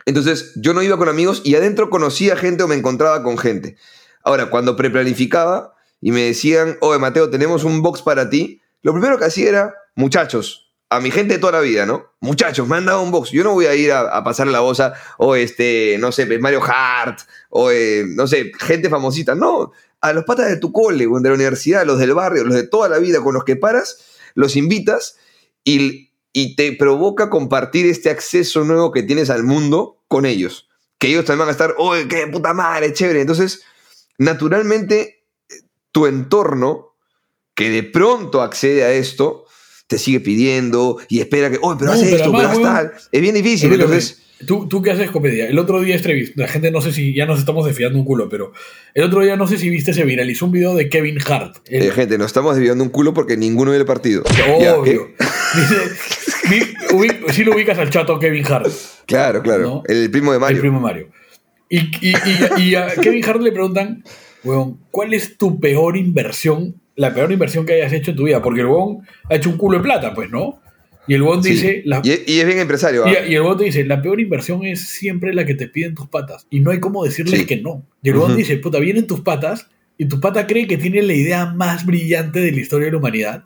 [0.06, 3.76] Entonces yo no iba con amigos y adentro conocía gente o me encontraba con gente.
[4.24, 9.18] Ahora, cuando preplanificaba y me decían, oye Mateo, tenemos un box para ti, lo primero
[9.18, 12.12] que hacía era, muchachos, a mi gente de toda la vida, ¿no?
[12.20, 13.30] Muchachos, me han dado un box.
[13.30, 16.26] Yo no voy a ir a, a pasar la voz a, o este, no sé,
[16.26, 19.34] pues, Mario Hart, o eh, no sé, gente famosita.
[19.34, 19.72] No,
[20.02, 22.88] a los patas de tu cole, de la universidad, los del barrio, los de toda
[22.88, 23.98] la vida con los que paras,
[24.34, 25.16] los invitas
[25.64, 30.68] y, y te provoca compartir este acceso nuevo que tienes al mundo con ellos.
[30.98, 33.20] Que ellos también van a estar, ¡oye, qué puta madre, chévere!
[33.20, 33.62] Entonces,
[34.18, 35.24] naturalmente,
[35.92, 36.96] tu entorno,
[37.54, 39.46] que de pronto accede a esto,
[39.86, 42.92] te sigue pidiendo y espera que, ¡oye, pero No, haz esto, pero además, haz tal!
[43.12, 43.72] Es bien difícil.
[43.72, 45.46] Entonces, ¿Tú, tú qué haces comedia.
[45.48, 46.00] El otro día,
[46.36, 48.52] la gente no sé si ya nos estamos desfiando un culo, pero
[48.94, 51.56] el otro día no sé si viste, se viralizó un video de Kevin Hart.
[51.66, 54.22] El- eh, gente, nos estamos desviando un culo porque ninguno ve el partido.
[54.76, 55.10] Obvio.
[56.92, 58.68] ubi- sí lo ubicas al chato Kevin Hart,
[59.06, 59.62] Claro, claro.
[59.62, 59.82] ¿No?
[59.86, 60.56] El primo de Mario.
[60.56, 61.08] el primo Mario.
[61.68, 62.14] Y, y-
[62.58, 64.04] y- y a Kevin Hart le preguntan,
[64.44, 68.42] weón, ¿cuál es tu peor inversión, la peor inversión que hayas hecho en tu vida?
[68.42, 68.98] Porque el weón
[69.30, 70.61] ha hecho un culo de plata, pues, ¿no?
[71.06, 71.50] Y el Sí.
[71.50, 73.04] dice, la- y, y es bien empresario.
[73.04, 73.10] ¿ah?
[73.26, 76.06] y, y el te dice, la peor inversión es siempre la que te piden tus
[76.08, 76.46] patas.
[76.50, 77.46] Y no hay cómo decirles Sí.
[77.46, 77.84] que no.
[78.02, 78.38] Y el weón Ujú.
[78.38, 79.66] dice, puta, vienen tus patas
[79.98, 82.98] y tu pata cree que tiene la idea más brillante de la historia de la
[82.98, 83.44] humanidad.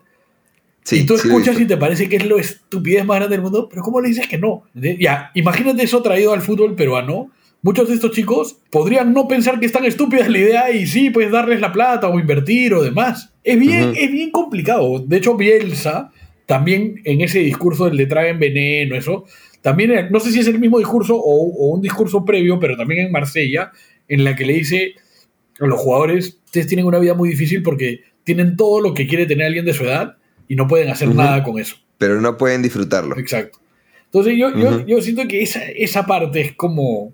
[0.83, 3.43] Sí, y tú lo escuchas y te parece que es la estupidez más grande del
[3.43, 4.63] mundo, pero ¿cómo le dices que no?
[4.73, 7.29] Ya, imagínate eso traído al fútbol peruano.
[7.61, 11.09] Muchos de estos chicos podrían no pensar que es tan estúpida la idea y sí,
[11.09, 13.33] pues darles la plata o invertir o demás.
[13.43, 14.99] Es bien, es bien complicado.
[14.99, 16.11] De hecho, Bielsa,
[16.47, 19.25] también en ese discurso del de traen veneno, eso,
[19.61, 23.05] también, no sé si es el mismo discurso o, o un discurso previo, pero también
[23.05, 23.71] en Marsella,
[24.07, 24.95] en la que le dice,
[25.59, 29.45] los jugadores ustedes tienen una vida muy difícil porque tienen todo lo que quiere tener
[29.47, 30.15] alguien de su edad
[30.47, 31.75] y no pueden hacer nada con eso.
[31.97, 33.17] Pero no pueden disfrutarlo.
[33.19, 33.59] Exacto.
[34.05, 37.11] Entonces yo, yo, yo siento que esa, esa parte es como...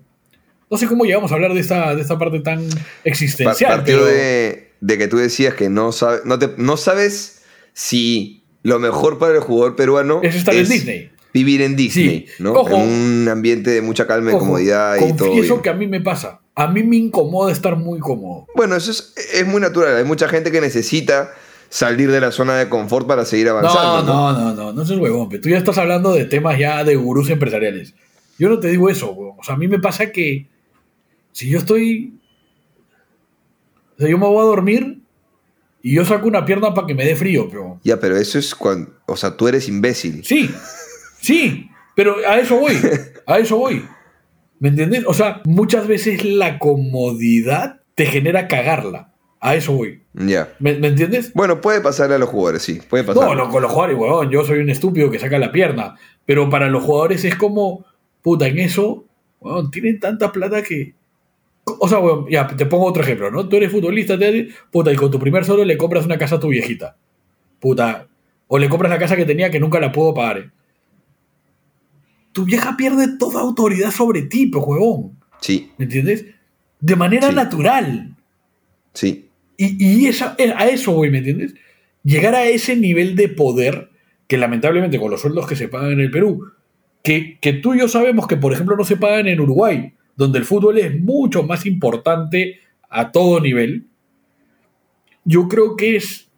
[0.70, 3.72] No sé cómo llegamos a hablar de esta, de esta parte tan Pa- existencial.
[3.78, 8.43] partió pero- de, de que tú decías que no, sabe- no, te- no sabes si
[8.64, 11.10] lo mejor para el jugador peruano Es estar en Disney.
[11.32, 12.42] vivir en Disney, Sí.
[12.42, 12.52] ¿no?
[12.54, 12.74] Ojo.
[12.74, 12.80] en
[13.22, 15.28] un ambiente de mucha calma y Ojo, comodidad y todo.
[15.28, 16.40] confieso que a mí me pasa.
[16.56, 18.46] A mí me incomoda estar muy cómodo.
[18.56, 19.96] Bueno, eso es, es muy natural.
[19.96, 21.32] Hay mucha gente que necesita
[21.68, 24.02] salir de la zona de confort para seguir No, avanzando.
[24.12, 25.28] no, no, no, no seas huevón.
[25.28, 27.94] Tú ya estás hablando de temas ya de gurús empresariales.
[28.38, 29.36] Yo no te digo eso, huevón.
[29.40, 30.46] O sea, a mí me pasa que
[31.32, 32.14] si yo estoy...
[33.96, 35.00] O sea, yo me voy a dormir
[35.86, 37.78] y yo saco una pierna para que me dé frío, pero...
[37.84, 38.90] Ya, pero eso es cuando.
[39.04, 40.24] O sea, tú eres imbécil.
[40.24, 40.50] Sí,
[41.20, 42.74] sí, pero a eso voy,
[43.26, 43.84] a eso voy.
[44.60, 45.04] ¿Me entiendes?
[45.06, 49.12] O sea, muchas veces la comodidad te genera cagarla.
[49.40, 50.02] A eso voy.
[50.14, 50.54] Ya.
[50.58, 51.34] ¿Me, me entiendes?
[51.34, 52.80] Bueno, puede pasarle a los jugadores, sí.
[52.88, 53.22] Puede pasar.
[53.22, 55.96] No, no, con los jugadores, huevón, yo soy un estúpido que saca la pierna.
[56.24, 57.84] Pero para los jugadores es como,
[58.22, 59.04] puta, en eso,
[59.38, 60.94] huevón, tienen tanta plata que.
[61.64, 61.98] O sea,
[62.30, 63.48] ya, te pongo otro ejemplo, ¿no?
[63.48, 66.40] Tú eres futbolista, te, puta, y con tu primer solo le compras una casa a
[66.40, 66.96] tu viejita.
[67.58, 68.06] Puta.
[68.48, 70.38] O le compras la casa que tenía que nunca la puedo pagar.
[70.38, 70.50] ¿eh?
[72.32, 75.18] Tu vieja pierde toda autoridad sobre ti, pues, huevón.
[75.40, 76.26] Sí, ¿Me entiendes?
[76.80, 77.34] De manera Sí.
[77.34, 78.16] natural.
[78.92, 79.28] sí.
[79.56, 81.54] Y, y esa- eh, a eso voy, ¿me entiendes?
[82.02, 83.88] Llegar a ese nivel de poder
[84.26, 86.44] que lamentablemente con los sueldos que se pagan en el Perú,
[87.04, 90.38] que, que tú y yo sabemos que por ejemplo no se pagan en Uruguay, donde
[90.38, 92.58] el fútbol es mucho más importante
[92.88, 93.86] a todo nivel,
[95.24, 96.30] yo creo que es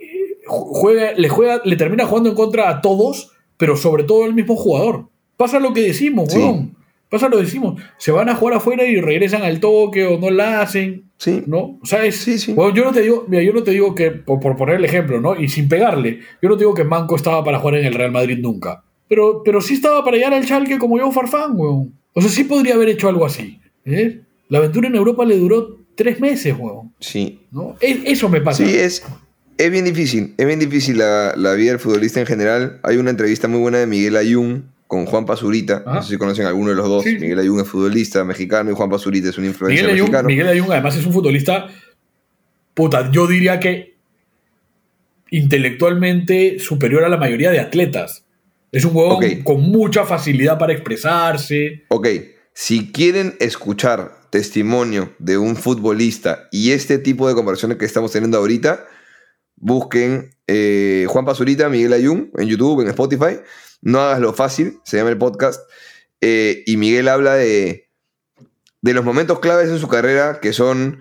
[0.00, 4.34] eh, juega, le juega, le termina jugando en contra a todos, pero sobre todo al
[4.34, 5.08] mismo jugador.
[5.36, 6.38] Pasa lo que decimos, Sí.
[6.38, 6.76] weón.
[7.08, 7.82] Pasa lo que decimos.
[7.98, 11.10] Se van a jugar afuera y regresan al toque o no la hacen.
[11.16, 11.42] Sí.
[11.46, 11.78] ¿no?
[11.82, 12.52] O sea, es, Sí, sí.
[12.54, 14.84] bueno, yo no te digo, mira, yo no te digo que, por, por poner el
[14.84, 15.38] ejemplo, ¿no?
[15.38, 18.12] Y sin pegarle, yo no te digo que Manco estaba para jugar en el Real
[18.12, 18.84] Madrid nunca.
[19.08, 21.92] Pero, pero sí estaba para llegar al Schalke como yo Farfán, weón.
[22.12, 23.60] O sea, sí podría haber hecho algo así.
[23.84, 24.20] ¿eh?
[24.48, 26.92] La aventura en Europa le duró tres meses, weón.
[27.00, 27.40] Sí.
[27.50, 27.76] ¿no?
[27.80, 28.64] Es- eso me pasa.
[28.64, 29.02] Sí, es,
[29.58, 30.34] es bien difícil.
[30.36, 32.80] Es bien difícil la, la vida del futbolista en general.
[32.82, 35.84] Hay una entrevista muy buena de Miguel Ayun con Juan Pazurita.
[35.86, 35.94] Ajá.
[35.96, 37.04] No sé si conocen a alguno de los dos.
[37.04, 37.16] Sí.
[37.18, 40.26] Miguel Ayun es futbolista mexicano y Juan Pazurita es un influencer Miguel Ayun, mexicano.
[40.28, 41.68] Miguel Ayun además es un futbolista,
[42.74, 43.94] puta, yo diría que
[45.30, 48.24] intelectualmente superior a la mayoría de atletas.
[48.72, 49.42] Es un huevón Ok.
[49.44, 51.84] con mucha facilidad para expresarse.
[51.88, 52.06] Ok,
[52.54, 58.38] si quieren escuchar testimonio de un futbolista y este tipo de conversaciones que estamos teniendo
[58.38, 58.86] ahorita,
[59.56, 63.40] busquen eh, Juan Pazurita, Miguel Ayun en YouTube, en Spotify.
[63.82, 65.60] No hagas lo fácil, se llama el podcast.
[66.20, 67.88] Eh, y Miguel habla de,
[68.82, 71.00] de los momentos claves en su carrera que son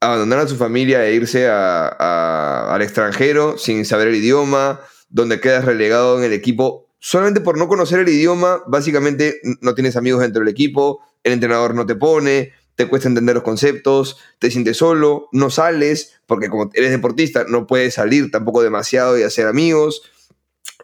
[0.00, 5.40] abandonar a su familia e irse a- a- al extranjero sin saber el idioma, donde
[5.40, 10.22] quedas relegado en el equipo solamente por no conocer el idioma, básicamente no tienes amigos
[10.22, 14.78] dentro del equipo, el entrenador no te pone, te cuesta entender los conceptos, te sientes
[14.78, 20.00] solo, no sales, porque como eres deportista no puedes salir tampoco demasiado y hacer amigos.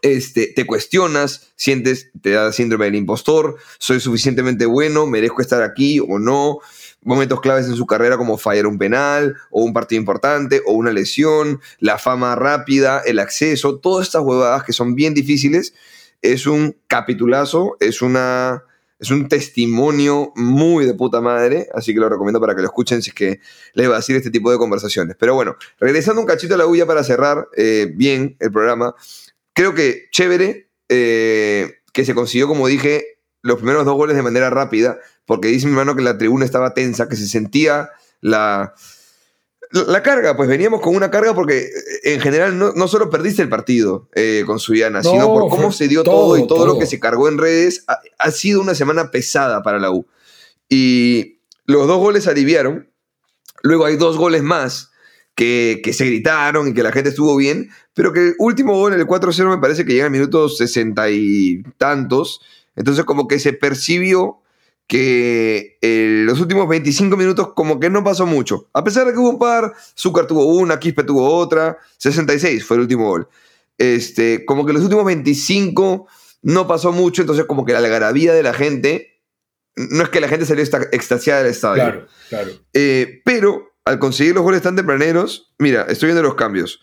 [0.03, 5.99] Este, te cuestionas, sientes, te da síndrome del impostor, soy suficientemente bueno, merezco estar aquí
[5.99, 6.59] o no.
[7.01, 10.91] Momentos claves en su carrera como fallar un penal o un partido importante o una
[10.91, 15.73] lesión, la fama rápida, el acceso, todas estas huevadas que son bien difíciles.
[16.21, 18.63] Es un capitulazo, es una
[19.01, 23.01] es un testimonio muy de puta madre, así que lo recomiendo para que lo escuchen
[23.01, 23.39] si es que
[23.73, 25.15] les va a decir este tipo de conversaciones.
[25.19, 28.93] Pero bueno, regresando un cachito a la bulla para cerrar eh, bien el programa,
[29.53, 34.51] creo que chévere eh, que se consiguió, como dije, los primeros dos goles de manera
[34.51, 38.75] rápida, porque dice mi hermano que la tribuna estaba tensa, que se sentía la,
[39.71, 43.41] la, carga, pues veníamos con una carga porque eh, en general no, no solo perdiste
[43.41, 46.57] el partido eh, con Suyana, No, sino por cómo se dio todo, todo, y todo,
[46.59, 46.67] todo.
[46.67, 47.83] lo que se cargó en redes.
[47.87, 50.05] Ha, ha sido una semana pesada para la U.
[50.69, 52.89] Y los dos goles aliviaron.
[53.63, 54.91] Luego hay dos goles más
[55.35, 58.93] que, que se gritaron y que la gente estuvo bien, pero que el último gol,
[58.93, 62.41] el 4-0, me parece que llega en minutos sesenta y tantos.
[62.75, 64.40] Entonces como que se percibió
[64.91, 68.67] que eh, los últimos 25 minutos como que no pasó mucho.
[68.73, 72.75] A pesar de que hubo un par, Zúcar tuvo una, Quispe tuvo otra, 66 fue
[72.75, 73.29] el último gol.
[73.77, 76.07] Este, como que los últimos 25
[76.41, 79.21] no pasó mucho, entonces como que la algarabía de la gente,
[79.77, 80.61] no es que la gente salió
[80.91, 81.83] extasiada del estadio.
[81.83, 82.51] Claro, claro.
[82.73, 86.81] Eh, pero al conseguir los goles tan tempraneros, mira, estoy viendo los cambios.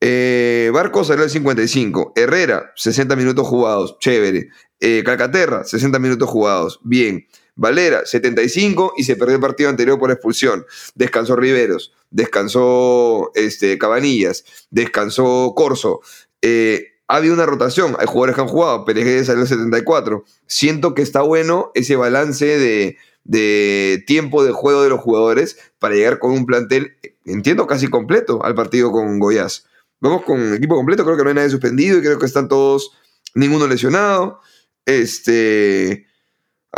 [0.00, 2.14] Eh, Barco salió al 55.
[2.16, 4.48] Herrera, 60 minutos jugados, chévere.
[4.80, 7.26] Eh, Calcaterra, 60 minutos jugados, bien.
[7.56, 10.64] Valera, 75 y se perdió el partido anterior por expulsión.
[10.94, 16.00] Descansó Riveros, descansó este, Cabanillas, descansó Corso.
[16.42, 20.24] Eh, ha habido una rotación, hay jugadores que han jugado, Pérez salió el 74.
[20.46, 25.94] Siento que está bueno ese balance de, de tiempo de juego de los jugadores para
[25.94, 29.66] llegar con un plantel, entiendo, casi completo al partido con Goiás.
[30.00, 32.92] Vamos con equipo completo, creo que no hay nadie suspendido y creo que están todos,
[33.34, 34.40] ninguno lesionado.
[34.86, 36.06] Este,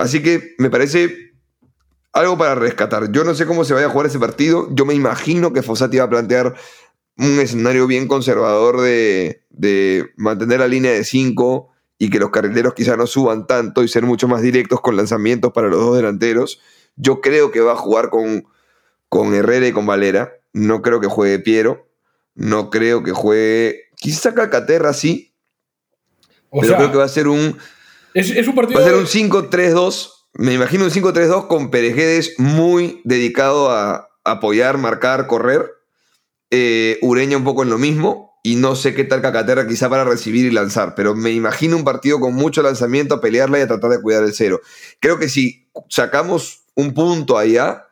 [0.03, 1.32] así que me parece
[2.12, 3.11] algo para rescatar.
[3.12, 4.68] Yo no sé cómo se vaya a jugar ese partido.
[4.72, 6.55] Yo me imagino que Fossati va a plantear
[7.16, 12.74] un escenario bien conservador de, de mantener la línea de 5 y que los carrileros
[12.74, 16.61] quizá no suban tanto y ser mucho más directos con lanzamientos para los dos delanteros.
[16.96, 18.44] Yo creo que va a jugar con,
[19.09, 20.32] con Herrera y con Valera.
[20.53, 21.88] No creo que juegue Piero.
[22.34, 23.84] No creo que juegue.
[23.96, 25.34] Quizá Calcaterra sí.
[26.50, 27.57] O pero sea, creo que va a ser un.
[28.14, 28.80] Es, es un partido.
[28.80, 30.10] Va a ser un 5-3-2.
[30.34, 35.70] Me imagino un 5-3-2 con Perejedes muy dedicado a apoyar, marcar, correr.
[36.50, 38.32] Eh, Ureña un poco en lo mismo.
[38.44, 40.94] Y no sé qué tal Cacaterra quizá para recibir y lanzar.
[40.96, 44.24] Pero me imagino un partido con mucho lanzamiento a pelearla y a tratar de cuidar
[44.24, 44.60] el cero.
[45.00, 47.86] Creo que si sacamos un punto allá,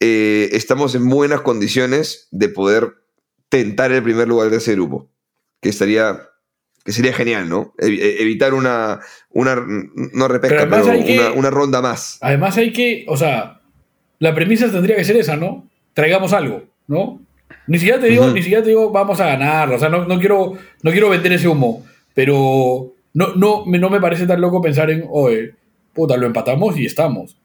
[0.00, 2.94] eh, estamos en buenas condiciones de poder
[3.48, 5.10] tentar el primer lugar de ese grupo.
[5.60, 6.28] Que estaría.
[6.88, 7.74] Que sería genial, ¿no?
[7.78, 9.00] E- evitar una.
[9.30, 9.56] una
[10.14, 12.16] no repesca, Pero que- una, ronda más.
[12.22, 13.60] Además hay que, o sea,
[14.20, 15.68] la premisa tendría que ser esa, ¿no?
[15.92, 17.20] Traigamos algo, ¿no?
[17.66, 20.18] Ni siquiera te digo, ni siquiera te digo vamos a ganar, o sea, no, no
[20.18, 21.84] quiero, no quiero vender ese humo,
[22.14, 25.52] pero no, no, me- no me parece tan loco pensar en, oye,
[25.92, 27.36] puta, lo empatamos y estamos.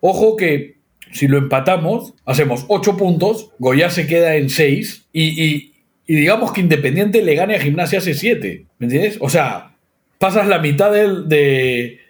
[0.00, 0.74] Ojo que
[1.12, 5.72] si lo empatamos, hacemos 8 puntos, Goya se queda en 6 y, y-
[6.08, 9.18] y digamos que Independiente le gane a Gimnasia hace 7, ¿me entiendes?
[9.20, 9.76] O sea,
[10.18, 12.00] pasas la mitad de,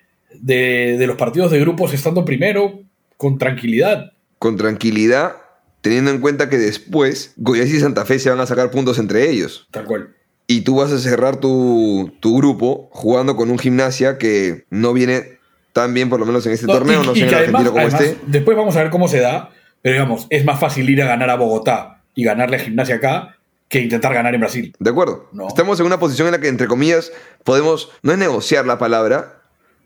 [0.41, 2.81] de, de los partidos de grupos estando primero
[3.17, 4.13] con tranquilidad.
[4.39, 5.33] Con tranquilidad,
[5.81, 9.29] teniendo en cuenta que después Goiás y Santa Fe se van a sacar puntos entre
[9.31, 9.67] ellos.
[9.73, 10.15] Tal cual.
[10.47, 15.39] Y tú vas a cerrar tu, tu grupo jugando con un gimnasia que no viene
[15.73, 17.03] tan bien, por lo menos en este No, torneo.
[17.03, 18.19] y- no sé en además- cómo además, esté.
[18.27, 19.51] Después vamos a ver cómo se da,
[19.83, 23.35] pero digamos, es más fácil ir a ganar a Bogotá y ganarle a Gimnasia acá
[23.69, 24.75] que intentar ganar en Brasil.
[24.79, 25.29] ¿De acuerdo?
[25.33, 25.49] No.
[25.49, 27.13] Estamos en una posición en la que, entre comillas,
[27.45, 29.35] podemos, no es negociar la palabra,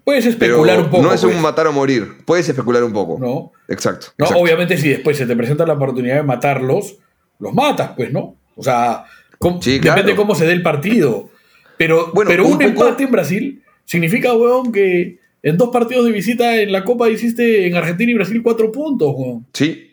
[0.05, 1.03] Puedes pero especular un poco.
[1.05, 2.09] no es pues, un matar o morir.
[2.25, 3.19] Puedes especular un poco.
[3.21, 3.53] ¿no?
[3.69, 4.09] Exacto.
[4.19, 4.43] No, exacto.
[4.43, 6.97] obviamente si después se te presenta la oportunidad de matarlos,
[7.39, 8.37] los matas, pues, ¿no?
[8.57, 9.05] O sea,
[9.39, 9.97] com- Sí, claro.
[10.01, 11.31] depende cómo se dé el partido.
[11.77, 16.05] Pero, Bueno, pero un, un poco- empate en Brasil significa, weón, que en dos partidos
[16.05, 19.47] de visita en la Copa hiciste en Argentina y Brasil cuatro puntos, weón.
[19.53, 19.92] Sí.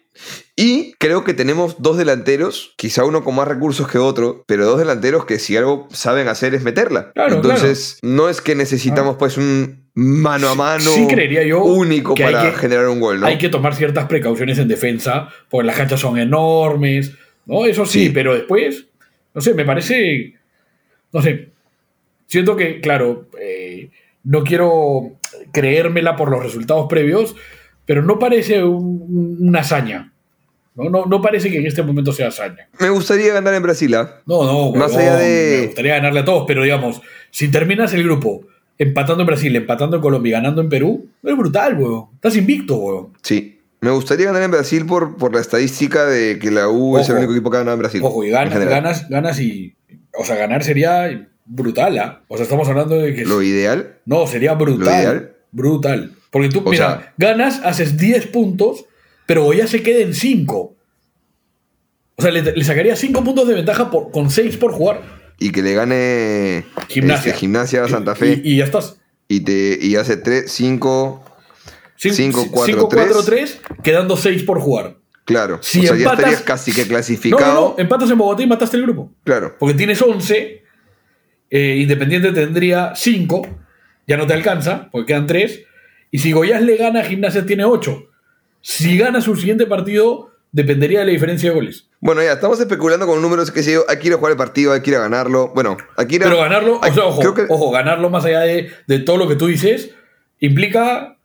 [0.55, 4.77] Y creo que tenemos dos delanteros, quizá uno con más recursos que otro, pero dos
[4.79, 7.11] delanteros que si algo saben hacer es meterla.
[7.13, 12.13] Claro, Entonces, no es que necesitamos pues un mano a mano Sí creería yo único
[12.15, 13.27] que para que- generar un gol, ¿no?
[13.27, 17.13] Hay que tomar ciertas precauciones en defensa, porque las canchas son enormes,
[17.45, 17.65] ¿no?
[17.65, 18.09] Eso sí, Sí.
[18.13, 18.85] pero después,
[19.33, 20.33] no sé, me parece,
[21.13, 21.49] no sé,
[22.27, 23.89] siento que, claro, eh,
[24.23, 25.17] no quiero
[25.53, 27.35] creérmela por los resultados previos,
[27.89, 30.13] pero no parece un- una hazaña.
[30.75, 30.91] ¿no?
[30.91, 32.69] No, no parece que en este momento sea hazaña.
[32.79, 34.21] Me gustaría ganar en Brasil, ¿ah?
[34.27, 37.91] No, no, Más huevón, allá de- Me gustaría ganarle a todos, pero digamos, si terminas
[37.95, 38.41] el grupo
[38.77, 42.05] empatando en Brasil, empatando en Colombia y ganando en Perú, es brutal, weón.
[42.13, 43.07] Estás invicto, weón.
[43.23, 43.59] Sí.
[43.81, 47.15] Me gustaría ganar en Brasil por, por la estadística de que la U es el
[47.15, 48.01] único equipo que ha ganado en Brasil.
[48.03, 49.73] Ojo, y ganas, ganas, ganas y.
[50.15, 52.21] O sea, ganar sería brutal, ¿ah?
[52.27, 53.25] O sea, estamos hablando de que.
[53.25, 54.85] Lo ideal, no, sería brutal.
[54.85, 55.31] ¿Lo ideal?
[55.51, 56.13] Brutal.
[56.31, 58.85] Porque tú, O mira, sea- ganas, haces 10 puntos,
[59.25, 60.75] pero ya se queda en 5.
[62.15, 65.01] O sea, le, le sacaría 5 puntos de ventaja por, con 6 por jugar.
[65.39, 67.29] y que le gane Gimnasia.
[67.31, 68.97] este, gimnasia Santa Fe Y, y ya estás.
[69.29, 71.23] y, te, y hace 3, 5,
[71.97, 74.97] Cin- 5, 4, 5, 4, 3, quedando 6 por jugar.
[75.23, 75.59] claro.
[75.61, 77.53] Si o sea, ya empatas- estarías casi que No, clasificado.
[77.53, 79.11] no, no, empatas en Bogotá y mataste el grupo.
[79.23, 79.55] Claro.
[79.57, 80.63] Porque tienes 11,
[81.51, 83.47] eh, Independiente tendría 5,
[84.07, 85.61] ya no te alcanza, porque quedan 3.
[86.11, 88.03] Y si Goiás le gana, Gimnasia tiene 8.
[88.61, 91.87] Si gana su siguiente partido, dependería de la diferencia de goles.
[92.01, 94.73] Bueno, ya, estamos especulando con números que yo, hay que ir a jugar el partido,
[94.73, 95.51] hay que ir a ganarlo.
[95.53, 96.25] Bueno, hay que ir a...
[96.25, 99.17] Pero ganarlo, hay- o sea, ojo, creo que- ojo, ganarlo más allá de, de todo
[99.17, 99.91] lo que tú dices,
[100.39, 101.17] implica,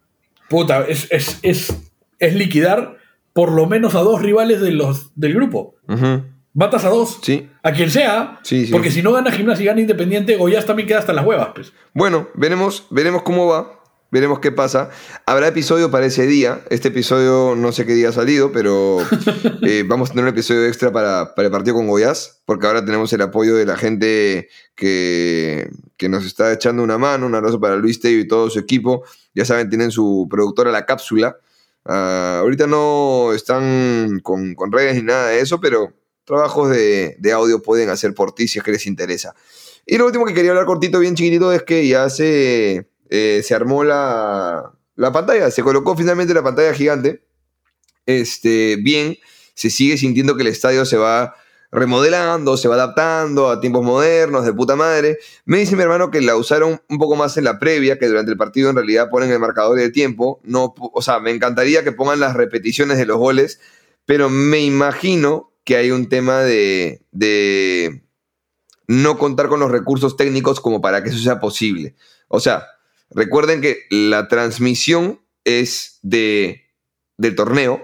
[0.49, 1.73] puta, es, es, es,
[2.19, 2.97] es liquidar
[3.33, 5.77] por lo menos a dos rivales de los, del grupo.
[5.89, 6.23] Ujú.
[6.53, 7.19] Matas a dos.
[7.23, 7.49] Sí.
[7.65, 8.39] A quien sea.
[8.45, 8.73] Sí, sí.
[8.73, 11.49] Porque si no gana Gimnasia y gana Independiente, Goiás también queda hasta las huevas.
[11.55, 11.73] Pues.
[11.95, 13.81] Bueno, veremos, veremos cómo va.
[14.15, 14.91] Veremos qué pasa.
[15.27, 16.63] Habrá episodio para ese día.
[16.71, 18.99] Este episodio no sé qué día ha salido, pero
[19.63, 22.85] eh, vamos a tener un episodio extra para, para el partido con Goiás, porque ahora
[22.85, 27.27] tenemos el apoyo de la gente que, que nos está echando una mano.
[27.27, 29.03] Un abrazo para Luis Tello y todo su equipo.
[29.35, 31.37] Ya saben, tienen su productora La Cápsula.
[31.85, 35.93] Ah, ahorita no están con, con redes ni nada de eso, pero
[36.25, 39.35] trabajos de, de audio pueden hacer por ti si es que les interesa.
[39.87, 43.55] Y lo último que quería hablar cortito, bien chiquitito, es que ya se, eh, se
[43.55, 47.25] armó la, la pantalla, se colocó finalmente la pantalla gigante.
[48.07, 49.17] Este, bien,
[49.55, 51.35] se sigue sintiendo que el estadio se va
[51.75, 55.19] remodelando, se va adaptando a tiempos modernos, de puta madre.
[55.45, 58.31] Me dice mi hermano que la usaron un poco más en la previa, que durante
[58.31, 60.41] el partido en realidad ponen el marcador de tiempo.
[60.45, 63.61] No, o sea, me encantaría que pongan las repeticiones de los goles,
[64.07, 68.05] pero me imagino que hay un tema de, de
[68.87, 71.97] no contar con los recursos técnicos como para que eso sea posible.
[72.29, 72.67] O sea,
[73.15, 76.65] recuerden que la transmisión es de,
[77.17, 77.83] del torneo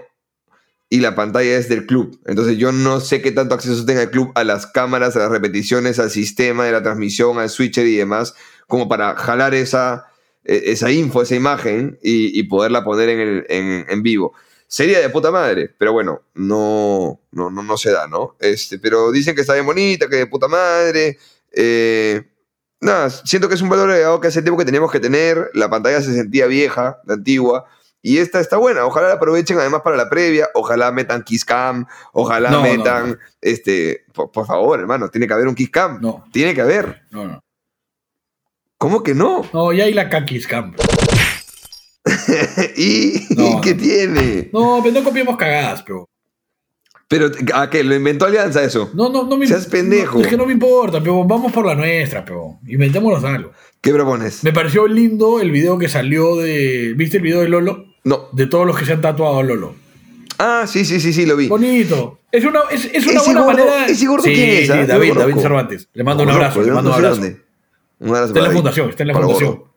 [0.89, 2.19] y la pantalla es del club.
[2.25, 5.31] Entonces yo no sé qué tanto acceso tenga el club a las cámaras, a las
[5.31, 8.35] repeticiones, al sistema de la transmisión, al switcher y demás,
[8.67, 10.05] como para jalar esa,
[10.43, 13.09] e, esa info, esa imagen y, poderla poner
[13.49, 14.33] en, en vivo.
[14.71, 18.37] Sería de puta madre, pero bueno, no, no, no, no se da, ¿no?
[18.39, 21.17] Este, pero dicen que está bien bonita, que de puta madre.
[21.51, 22.23] Eh,
[22.81, 25.49] nada, siento que es un valor agregado que hace tiempo que teníamos que tener.
[25.53, 27.65] La pantalla se sentía vieja, de antigua.
[28.03, 28.85] Y esta está buena.
[28.85, 30.49] Ojalá la aprovechen además para la previa.
[30.55, 31.85] Ojalá metan Kiss Cam.
[32.13, 33.11] Ojalá No, metan.
[33.11, 33.17] no.
[33.39, 34.05] Este.
[34.11, 35.99] Por, por favor, hermano, tiene que haber un Kiss Cam.
[36.01, 36.25] No.
[36.33, 37.03] Tiene que haber.
[37.11, 37.39] No, no.
[38.79, 39.47] ¿Cómo que no?
[39.53, 40.75] No, ya hay la Kakis Camp.
[42.75, 44.49] ¿Y, No, ¿y qué tiene?
[44.51, 46.07] No, pero no copiamos cagadas, pero.
[47.11, 47.83] Pero, ¿a qué?
[47.83, 48.89] ¿Lo inventó Alianza eso?
[48.93, 50.17] No, no, no me Seas pendejo.
[50.19, 52.57] no, es que no me importa, pero vamos por la nuestra, pero.
[52.65, 53.51] Inventémonos algo.
[53.81, 54.43] ¿Qué propones?
[54.45, 56.93] Me pareció lindo el video que salió de.
[56.95, 57.85] ¿Viste el video de Lolo?
[58.05, 58.29] No.
[58.31, 59.75] De todos los que se han tatuado a Lolo.
[60.39, 61.49] Ah, sí, sí, sí, sí, lo vi.
[61.49, 62.19] Bonito.
[62.31, 63.85] Es una, es, es una buena gordo- manera.
[63.87, 64.85] ese gordo sí, quién es, sí, ah?
[64.85, 65.35] David, David.
[65.37, 65.87] Cervantes.
[65.93, 67.21] Le mando un abrazo, le mando un abrazo.
[67.99, 69.49] Un abrazo Está en la fundación, está en la fundación.
[69.51, 69.73] gordo.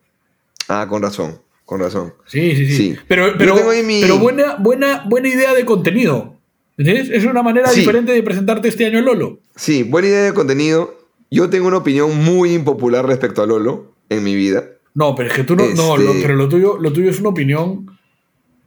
[0.68, 2.14] Ah, con razón, con razón.
[2.26, 2.76] Sí, sí, sí.
[2.76, 2.96] Sí.
[3.08, 6.33] Pero, pero, mi- pero buena, buena, buena idea de contenido.
[6.76, 7.10] ¿Entiendes?
[7.10, 7.80] Es una manera Sí.
[7.80, 9.38] diferente de presentarte este año Lolo.
[9.56, 10.98] Sí, buena idea de contenido.
[11.30, 14.64] Yo tengo una opinión muy impopular respecto a Lolo en mi vida.
[14.94, 15.64] No, pero es que tú no.
[15.74, 17.86] No, Este- lo- pero lo tuyo, lo tuyo es una opinión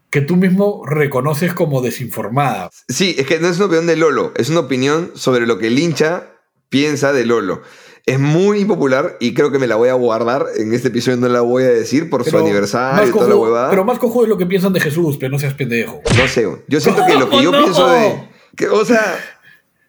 [0.10, 2.70] que tú mismo reconoces como desinformada.
[2.88, 5.68] Sí, es que no es una opinión de Lolo, es una opinión sobre lo que
[5.68, 6.28] el hincha
[6.70, 7.62] piensa de Lolo.
[8.08, 10.46] Es muy impopular y creo que me la voy a guardar.
[10.58, 13.70] En este episodio no la voy a decir por su aniversario y toda la huevada.
[13.70, 16.02] Pero más cojudo es lo que piensan de Jesús, pero no seas pendejo.
[16.18, 17.60] No sé, yo siento que lo que yo No.
[17.62, 18.30] pienso de.
[18.56, 19.04] Que, o sea,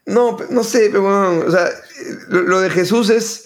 [0.05, 1.69] no, no sé, pero weón, o sea,
[2.29, 3.45] lo, lo de Jesús es.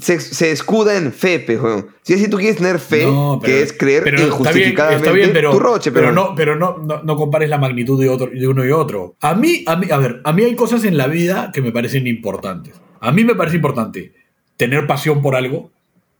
[0.00, 1.88] Se, se escuda en fe, pe, weón.
[2.02, 4.38] Si es si tú quieres tener fe, No, pero- que es creer pero está bien,
[4.40, 7.58] injustificadamente, está bien, pero, tu roche, pero, pero, no, pero no, no, no compares la
[7.58, 9.16] magnitud de, otro, de uno y otro.
[9.20, 11.72] A mí, a mí, a ver, a mí hay cosas en la vida que me
[11.72, 12.74] parecen importantes.
[13.00, 14.12] A mí me parece importante
[14.56, 15.70] tener pasión por algo.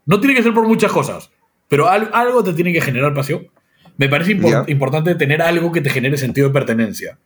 [0.07, 1.31] No tiene que ser por muchas cosas,
[1.69, 3.49] pero al- algo te tiene que generar pasión.
[3.97, 4.33] Me parece
[4.69, 7.19] importante tener algo que te genere sentido de pertenencia.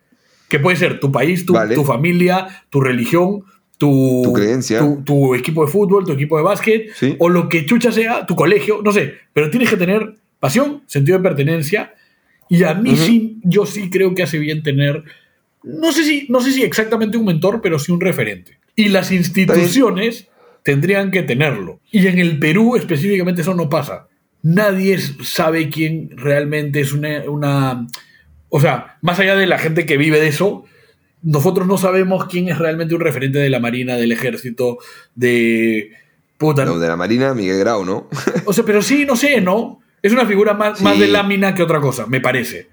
[0.49, 1.75] Que puede ser tu país, tu, Vale.
[1.75, 3.45] tu familia, tu religión,
[3.79, 4.79] tu, Tu creencia.
[4.79, 7.17] tu, tu equipo de fútbol, tu equipo de básquet, Sí.
[7.19, 11.19] o lo que chucha sea, tu colegio, no sé, pero tienes que tener pasión, sentido
[11.19, 11.95] de pertenencia,
[12.49, 15.05] y a mí sí, yo sí creo que hace bien tener,
[15.65, 18.59] no sé si, no sé si exactamente un mentor, pero sí un referente.
[18.77, 20.29] Y las instituciones
[20.63, 21.81] tendrían que tenerlo.
[21.91, 24.09] Y en el Perú específicamente eso no pasa.
[24.43, 27.87] Nadie sabe quién realmente es una, una...
[28.49, 30.65] O sea, más allá de la gente que vive de eso,
[31.23, 34.79] nosotros no sabemos quién es realmente un referente de la Marina, del Ejército,
[35.15, 35.93] de...
[36.39, 38.09] Puta, No, de la Marina, Miguel Grau, ¿no?
[38.47, 39.81] o sea, pero sí, no sé, ¿no?
[40.03, 40.85] Es una figura más, Sí.
[40.85, 42.67] más de lámina que otra cosa, me parece.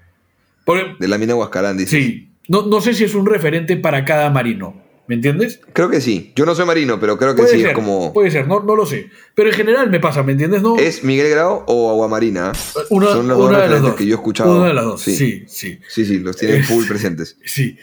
[0.64, 2.02] Porque, De la mina Huascarán, dice.
[2.02, 5.60] sí, no, no sé si es un referente para cada marino, ¿me entiendes?
[5.72, 6.32] Creo que sí.
[6.34, 8.12] Yo no soy marino, pero creo que Puede sí ser, es como.
[8.12, 9.10] puede ser, no, no lo sé.
[9.34, 10.62] Pero en general me pasa, ¿me entiendes?
[10.62, 12.52] No, ¿Es Miguel Grau o Aguamarina?
[12.90, 13.94] una, Son los una dos de las dos.
[13.94, 14.56] que yo he escuchado.
[14.58, 15.14] Una de las dos, Sí.
[15.16, 15.78] sí, sí.
[15.88, 17.36] Sí, sí, los tienen full presentes.
[17.44, 17.76] Sí,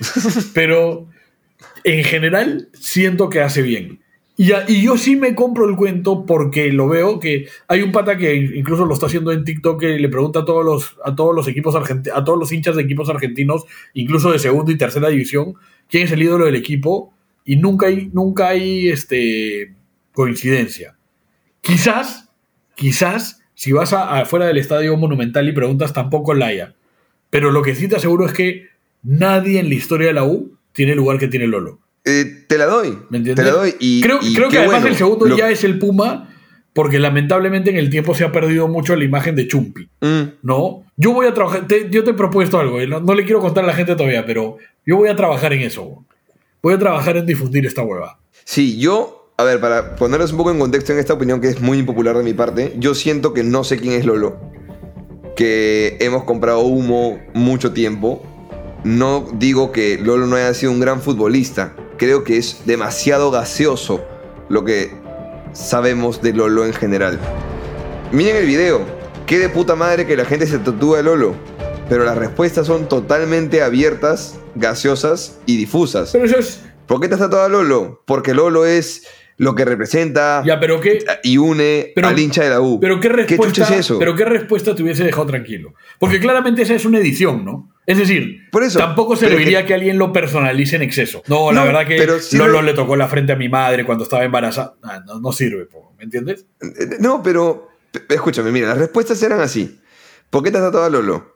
[0.53, 1.07] pero
[1.83, 4.01] en general siento que hace bien.
[4.39, 8.17] Y, y yo sí me compro el cuento porque lo veo que hay un pata
[8.17, 11.35] que incluso lo está haciendo en TikTok que le pregunta a todos los, a todos
[11.35, 13.65] los equipos a todos los hinchas de equipos argentinos,
[13.95, 15.55] incluso de segunda y tercera división,
[15.89, 17.13] quién es el ídolo del equipo
[17.43, 19.73] y nunca hay, nunca hay este,
[20.13, 20.97] coincidencia.
[21.61, 22.29] Quizás,
[22.75, 26.75] quizás, si vas afuera del estadio monumental y preguntas, tampoco la haya.
[27.29, 28.67] Pero lo que sí te aseguro es que
[29.01, 31.79] nadie en la historia de la U tiene el lugar que tiene Lolo.
[32.07, 32.97] Eh, te la doy.
[33.09, 33.45] ¿Me entiendes?
[33.45, 33.75] Te la doy.
[33.79, 34.87] Y, creo y creo qué que además bueno.
[34.87, 36.33] el segundo Lo- ya es el Puma,
[36.73, 40.83] porque lamentablemente en el tiempo se ha perdido mucho la imagen de Chumpi, Mm, ¿no?
[40.95, 43.39] Yo voy a trabajar, te- yo te he propuesto algo, y no, no le quiero
[43.41, 46.05] contar a la gente todavía, pero yo voy a trabajar en eso.
[46.63, 48.19] Voy a trabajar en difundir esta hueva.
[48.45, 51.61] Sí, yo, a ver, para ponerlos un poco en contexto en esta opinión que es
[51.61, 54.39] muy impopular de mi parte, yo siento que no sé quién es Lolo,
[55.35, 58.23] que hemos comprado humo mucho tiempo.
[58.83, 64.03] No digo que Lolo no haya sido un gran futbolista, creo que es demasiado gaseoso
[64.49, 64.91] lo que
[65.53, 67.19] sabemos de Lolo en general.
[68.11, 68.81] Miren el video,
[69.25, 71.35] qué de puta madre que la gente se tatúa de Lolo,
[71.89, 76.11] pero las respuestas son totalmente abiertas, gaseosas y difusas.
[76.11, 76.63] Pero es.
[76.85, 78.01] ¿Por qué te has tatuado a Lolo?
[78.05, 79.05] Porque Lolo es
[79.37, 80.99] lo que representa Ya, pero qué.
[81.23, 82.79] y une Pero- al hincha de la U.
[82.79, 83.99] Pero qué respuesta, chucha es eso?
[83.99, 85.73] Pero qué respuesta te hubiese dejado tranquilo.
[85.99, 87.69] Porque claramente esa es una edición, ¿no?
[87.87, 89.73] Es decir, Por eso, tampoco se pero le es diría que- que...
[89.73, 91.23] alguien lo personalice en exceso.
[91.27, 93.47] No, la No, verdad que pero sí Lolo lo- le tocó la frente a mi
[93.49, 94.75] madre cuando estaba embarazada.
[94.83, 95.67] Ah, no, no sirve,
[95.97, 96.45] ¿me entiendes?
[96.99, 97.69] No, pero
[98.09, 99.79] escúchame, mira, las respuestas eran así.
[100.29, 101.35] ¿Por qué te has tatuado a Lolo?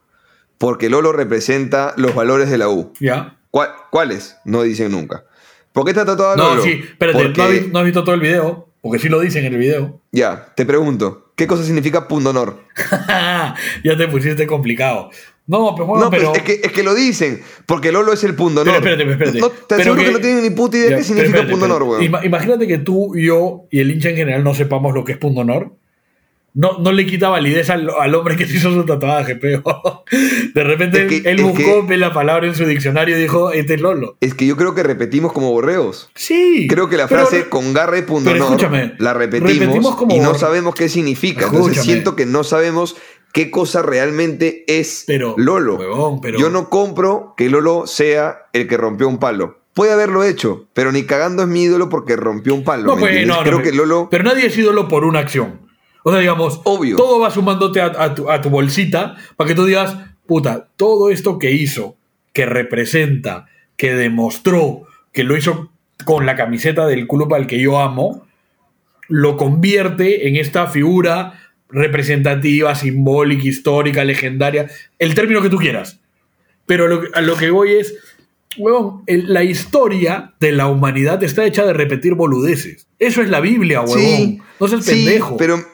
[0.58, 2.92] Porque Lolo representa los valores de la U.
[3.00, 3.38] Ya.
[3.50, 4.36] ¿Cuál- ¿Cuáles?
[4.44, 5.24] No dicen nunca.
[5.72, 6.62] ¿Por qué te has tatuado a No, Lolo?
[6.62, 9.20] sí, espérate, Porque- no, has vi- no has visto todo el video, porque sí lo
[9.20, 10.02] dicen en el video.
[10.12, 12.60] Ya, te pregunto, ¿qué cosa significa punto honor?
[13.84, 15.10] ya te pusiste complicado.
[15.46, 16.32] No, pero bueno, no, pero.
[16.32, 18.62] pero es que, es que lo dicen, porque Lolo es el punto.
[18.64, 19.38] Pero espérate, espérate.
[19.40, 21.38] No, te Pero aseguro que, que- no tienen ni puta idea Ya, qué pero significa
[21.40, 22.02] espérate, punto honor, weón.
[22.02, 25.18] Ima- Imagínate que tú, yo y el hincha en general no sepamos lo que es
[25.18, 25.72] punto honor.
[26.54, 29.62] No, no le quita validez al, al hombre que se hizo su tatuaje, pero
[30.54, 33.80] de repente Es que- él buscó la palabra en su diccionario y dijo, este es
[33.80, 34.18] Lolo.
[34.20, 36.10] Es que yo creo que repetimos como borreos.
[36.14, 36.66] Sí.
[36.68, 40.14] Creo que la pero- frase con garra y punto pero honor la repetimos, repetimos como
[40.14, 41.46] y no sabemos qué significa.
[41.46, 41.84] Entonces Escúchame.
[41.84, 42.96] siento que no sabemos
[43.32, 45.76] qué cosa realmente es Pero, Lolo.
[45.76, 49.58] huevón, pero- Yo no compro que Lolo sea el que rompió un palo.
[49.74, 52.84] Puede haberlo hecho, pero ni cagando es mi ídolo porque rompió un palo.
[52.88, 54.08] No, ¿me pues, no, Creo pero- que Lolo...
[54.10, 55.60] Pero nadie es ídolo por una acción.
[56.04, 56.96] O sea, digamos, Obvio.
[56.96, 61.10] todo va sumándote a, a tu, a tu bolsita para que tú digas, puta, todo
[61.10, 61.96] esto que hizo,
[62.34, 65.70] que representa, que demostró, que lo hizo
[66.04, 68.26] con la camiseta del club al que yo amo,
[69.08, 71.38] lo convierte en esta figura
[71.72, 75.98] representativa, simbólica, histórica, legendaria, el término que tú quieras.
[76.66, 77.94] Pero lo a lo que voy es,
[78.56, 82.86] huevón, el- la historia de la humanidad está hecha de repetir boludeces.
[82.98, 83.98] Eso es la Biblia, huevón.
[83.98, 85.36] Sí, no seas sí, pendejo.
[85.36, 85.64] pero,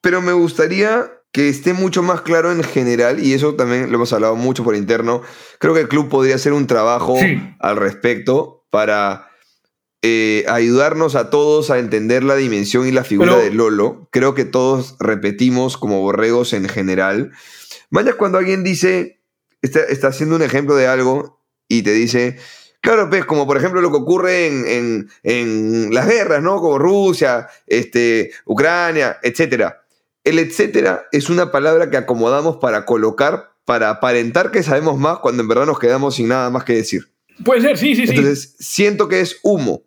[0.00, 4.12] pero me gustaría que esté mucho más claro en general, y eso también lo hemos
[4.12, 5.22] hablado mucho por interno.
[5.58, 7.38] Creo que el club podría hacer un trabajo Sí.
[7.58, 9.28] al respecto para
[10.02, 14.08] eh, ayudarnos a todos a entender la dimensión y la figura Pero- de Lolo.
[14.10, 17.30] Creo que todos repetimos como borregos en general.
[17.90, 19.20] Vaya cuando alguien dice,
[19.62, 22.36] está, está haciendo un ejemplo de algo y te dice,
[22.80, 26.56] claro, pues como por ejemplo lo que ocurre en, en- en las guerras, ¿no?
[26.60, 29.84] Como Rusia, este, Ucrania, etcétera.
[30.24, 35.42] El etcétera es una palabra que acomodamos para colocar, para aparentar que sabemos más cuando
[35.42, 37.08] en verdad nos quedamos sin nada más que decir.
[37.44, 38.12] Puede ser, sí, sí, sí.
[38.14, 39.82] Entonces, siento que es humo.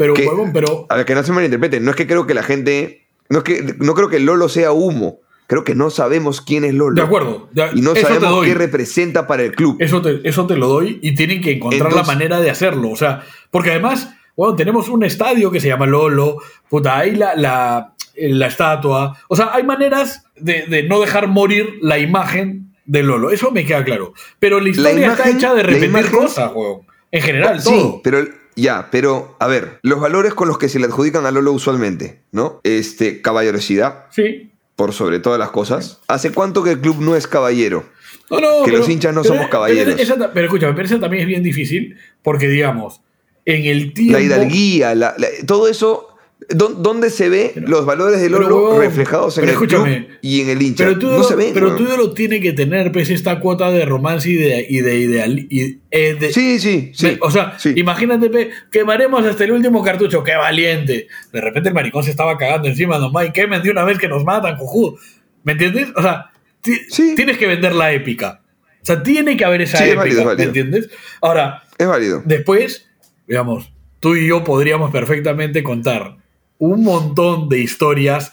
[0.00, 0.86] Pero, que- huevón, pero.
[0.88, 1.84] A ver, que no se malinterpreten.
[1.84, 3.06] No es que creo que la gente.
[3.28, 5.20] No, es que, no creo que Lolo sea humo.
[5.46, 6.94] Creo que no sabemos quién es Lolo.
[6.94, 7.48] De acuerdo.
[7.52, 9.76] ya- Y no sabemos qué representa para el club.
[9.80, 12.90] Eso te, eso te lo doy y tienen que encontrar Entonces- la manera de hacerlo.
[12.90, 16.38] O sea, porque además, bueno, tenemos un estadio que se llama Lolo,
[16.68, 19.16] puta, hay la, la, la estatua.
[19.28, 23.30] O sea, hay maneras de, de no dejar morir la imagen de Lolo.
[23.30, 24.14] Eso me queda claro.
[24.38, 26.80] Pero la historia está imagen- hecha de repetir imagen- cosas, weón.
[27.12, 28.00] En general, Sí, todo.
[28.04, 28.24] pero
[28.56, 32.20] ya, pero a ver, los valores con los que se le adjudican a Lolo usualmente,
[32.32, 32.60] ¿no?
[32.64, 34.50] Este, caballerosidad, Sí.
[34.76, 36.00] por sobre todas las cosas.
[36.08, 37.84] ¿Hace cuánto que el club no es caballero?
[38.30, 39.94] No, no, Que los hinchas no pero- somos caballeros.
[39.96, 43.00] Pero, esa- pero escúchame, pero eso también es bien difícil porque, digamos,
[43.44, 44.12] en el tiempo.
[44.12, 46.06] La hidalguía, la- la- todo eso.
[46.50, 50.40] ¿Dó- ¿Dónde se ve los valores de pero, Lolo huevón, reflejados en el club y
[50.42, 50.84] en el hincha?
[50.84, 51.50] Pero tú, no se ven.
[51.54, 51.78] pero weón.
[51.78, 55.38] tú lo tiene que tener, pues, esta cuota de romance y de, y de ideal.
[55.38, 57.16] y- eh, de- Sí, sí, sí.
[57.20, 57.72] O sea, sí.
[57.76, 61.08] imagínate, pe, quemaremos hasta el último cartucho, qué valiente.
[61.32, 64.08] De repente el maricón se estaba cagando encima, nomás, y quemen de una vez que
[64.08, 64.96] nos matan, cojudo.
[65.44, 65.88] ¿Me entiendes?
[65.96, 66.26] O sea,
[66.62, 67.14] Sí.
[67.16, 68.42] tienes que vender la épica.
[68.82, 70.90] O sea, tiene que haber esa Sí, es épica, válido, es ¿me entiendes?
[71.20, 72.22] Ahora, Es válido.
[72.24, 72.86] después,
[73.26, 76.16] digamos, tú y yo podríamos perfectamente contar
[76.60, 78.32] un montón de historias,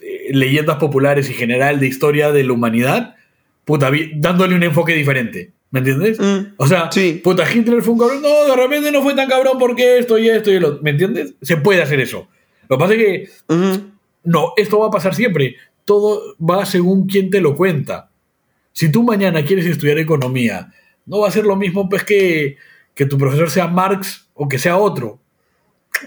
[0.00, 3.16] eh, leyendas populares y general de historia de la humanidad,
[3.64, 5.50] puta, dándole un enfoque diferente.
[5.70, 6.20] ¿Me entiendes?
[6.20, 7.20] Mm, O sea, sí.
[7.24, 8.20] puta, Hitler fue un cabrón.
[8.22, 10.78] No, de repente no fue tan cabrón porque esto y esto y lo.
[10.82, 11.34] ¿Me entiendes?
[11.40, 12.28] Se puede hacer eso.
[12.68, 13.80] Lo que pasa es que, Ujú.
[14.24, 15.56] no, esto va a pasar siempre.
[15.86, 18.10] Todo va según quien te lo cuenta.
[18.72, 20.72] Si tú mañana quieres estudiar economía,
[21.06, 22.58] no va a ser lo mismo pues que,
[22.94, 25.20] que tu profesor sea Marx o que sea otro.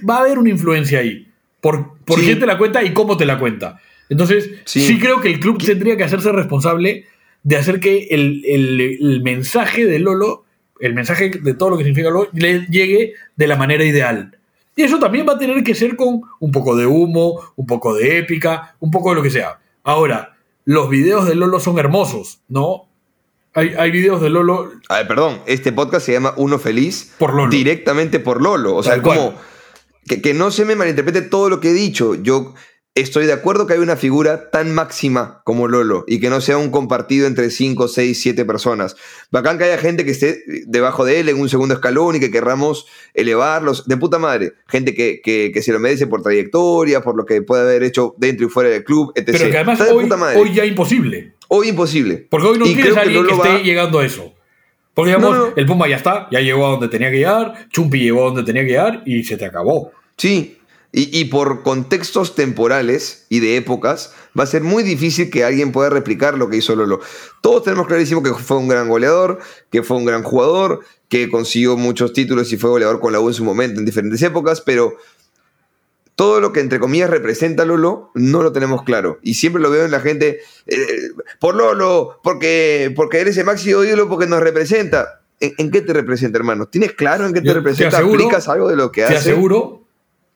[0.07, 1.24] Va a haber una influencia ahí.
[1.66, 2.26] Por, por Sí.
[2.28, 3.80] quién te la cuenta y cómo te la cuenta.
[4.07, 4.99] Entonces, sí, Sí.
[4.99, 7.05] creo que el club tendría que hacerse responsable
[7.41, 10.43] de hacer que el, el- el mensaje de Lolo,
[10.80, 14.38] el mensaje de todo lo que significa Lolo, le llegue de la manera ideal.
[14.76, 17.95] Y eso también va a tener que ser con un poco de humo, un poco
[17.95, 19.57] de épica, un poco de lo que sea.
[19.84, 20.36] Ahora,
[20.66, 22.84] los videos de Lolo son hermosos, ¿no?
[23.55, 27.34] Hay, hay videos de Lolo A ver, perdón, este podcast se llama Uno Feliz Por
[27.34, 27.49] Lolo.
[27.49, 28.76] directamente por Lolo.
[28.76, 29.36] O sea, Tal cual.
[30.07, 32.15] Que, que no se me malinterprete todo lo que he dicho.
[32.15, 32.53] Yo
[32.93, 36.57] estoy de acuerdo que hay una figura tan máxima como Lolo y que no sea
[36.57, 38.95] un compartido entre 5, 6, 7 personas.
[39.31, 42.31] Bacán que haya gente que esté debajo de él en un segundo escalón y que
[42.31, 43.85] querramos elevarlos.
[43.87, 44.53] De puta madre.
[44.67, 48.15] Gente que, que- que se lo merece por trayectoria, por lo que puede haber hecho
[48.17, 49.29] dentro y fuera del club, etc.
[49.31, 51.33] Pero que además hoy, hoy ya imposible.
[51.49, 52.27] Hoy imposible.
[52.29, 54.33] Porque hoy no Y tienes a que alguien que, Lolo esté va- llegando a eso.
[54.95, 55.53] Porque digamos, No, no.
[55.55, 58.43] el Puma ya está, ya llegó a donde tenía que llegar, Chumpi llegó a donde
[58.43, 59.91] tenía que llegar y se te acabó.
[60.17, 60.57] Sí,
[60.91, 65.73] y, y por contextos temporales y de épocas, va a ser muy difícil que alguien
[65.73, 67.01] pueda replicar lo que hizo Lolo.
[67.41, 69.39] Todos tenemos clarísimo que fue un gran goleador,
[69.69, 70.79] que fue un gran jugador,
[71.09, 74.21] que consiguió muchos títulos y fue goleador con la U en su momento, en diferentes
[74.21, 74.95] épocas, pero
[76.16, 79.20] todo lo que entre comillas representa Lolo no lo tenemos claro.
[79.22, 80.78] Y siempre lo veo en la gente, eh,
[81.39, 85.22] por Lolo, porque, porque eres el máximo ídolo, porque nos representa.
[85.41, 86.68] ¿En, en qué te representa, hermano?
[86.68, 87.97] ¿Tienes claro en qué te Yo te representa?
[87.97, 89.16] aseguro- ¿Aplicas algo de lo que Te hace?
[89.18, 89.84] aseguro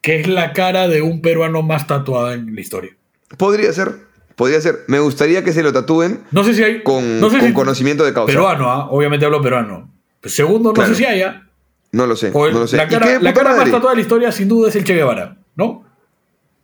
[0.01, 2.91] que es la cara de un peruano más tatuada en la historia.
[3.37, 3.95] Podría ser,
[4.35, 4.83] podría ser.
[4.87, 6.83] Me gustaría que se lo tatúen No sé si hay.
[6.83, 8.33] con, no sé con si- conocimiento de causa.
[8.33, 8.87] Peruano, ¿ah?
[8.91, 9.89] obviamente hablo peruano.
[10.23, 10.89] Segundo, no Claro.
[10.89, 11.47] sé si haya.
[11.93, 12.75] No lo sé, Pues no lo sé.
[12.77, 15.37] La ¿Y cara, la más tatuada de la historia, sin duda, es el Che Guevara,
[15.59, 15.85] ¿no?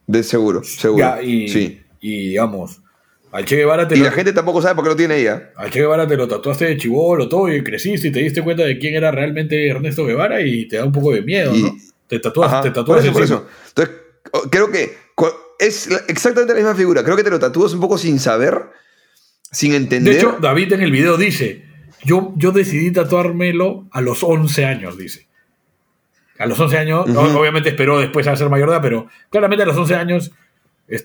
[0.08, 1.00] De seguro, seguro.
[1.06, 1.82] Ya, y, sí.
[2.02, 2.82] y digamos,
[3.32, 5.52] al Che Guevara te Y lo- la gente tampoco sabe por qué lo tiene ella.
[5.56, 8.64] Al Che Guevara te lo tatuaste de chivolo, todo, y creciste y te diste cuenta
[8.64, 11.76] de quién era realmente Ernesto Guevara y te da un poco de miedo, Y- ¿no?
[12.08, 13.48] Te tatúas, Ajá, te por eso, por eso.
[13.70, 13.96] Entonces,
[14.52, 14.96] creo que
[15.60, 17.04] es exactamente la misma figura.
[17.04, 18.62] Creo que te lo tatúas un poco sin saber,
[19.52, 20.14] sin entender.
[20.14, 21.64] De hecho, David en el video dice,
[22.04, 25.28] yo, yo decidí tatuármelo a los 11 años, dice.
[26.38, 29.66] A los 11 años, obviamente esperó después a ser mayor de edad, pero claramente a
[29.66, 30.32] los 11 años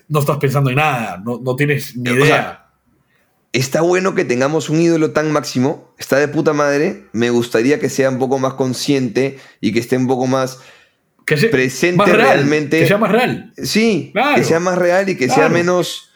[0.09, 2.25] no estás pensando en nada, no, no tienes ni O idea.
[2.25, 2.67] sea,
[3.53, 7.05] está bueno que tengamos un ídolo tan máximo, está de puta madre.
[7.13, 10.59] Me gustaría que sea un poco más consciente y que esté un poco más
[11.25, 12.79] que se- presente más real, realmente.
[12.79, 13.53] Que sea más real.
[13.57, 14.35] Sí, Claro.
[14.35, 16.09] que sea más real y que sea menos.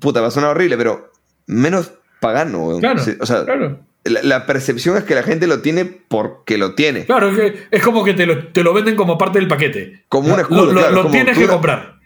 [0.00, 1.12] Puta, va a sonar horrible, pero
[1.46, 2.78] menos pagano.
[2.80, 3.80] Claro, O sea, claro.
[4.10, 7.04] La, la percepción es que la gente lo tiene porque lo tiene.
[7.06, 10.04] Claro, es, que es como que te lo, te lo venden como parte del paquete.
[10.08, 11.98] Como un escudo, Lo, claro, lo como tienes que la- comprar.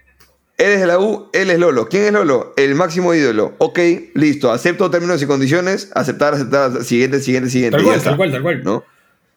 [0.58, 1.88] Él es de la U, él es Lolo.
[1.88, 2.52] ¿Quién es Lolo?
[2.56, 3.54] El máximo ídolo.
[3.58, 3.78] Ok,
[4.14, 4.52] listo.
[4.52, 5.90] Acepto términos y condiciones.
[5.94, 6.84] Aceptar, aceptar.
[6.84, 7.76] Siguiente, siguiente, siguiente.
[7.78, 8.62] Tal cual, está, tal cual, tal cual.
[8.62, 8.84] ¿no?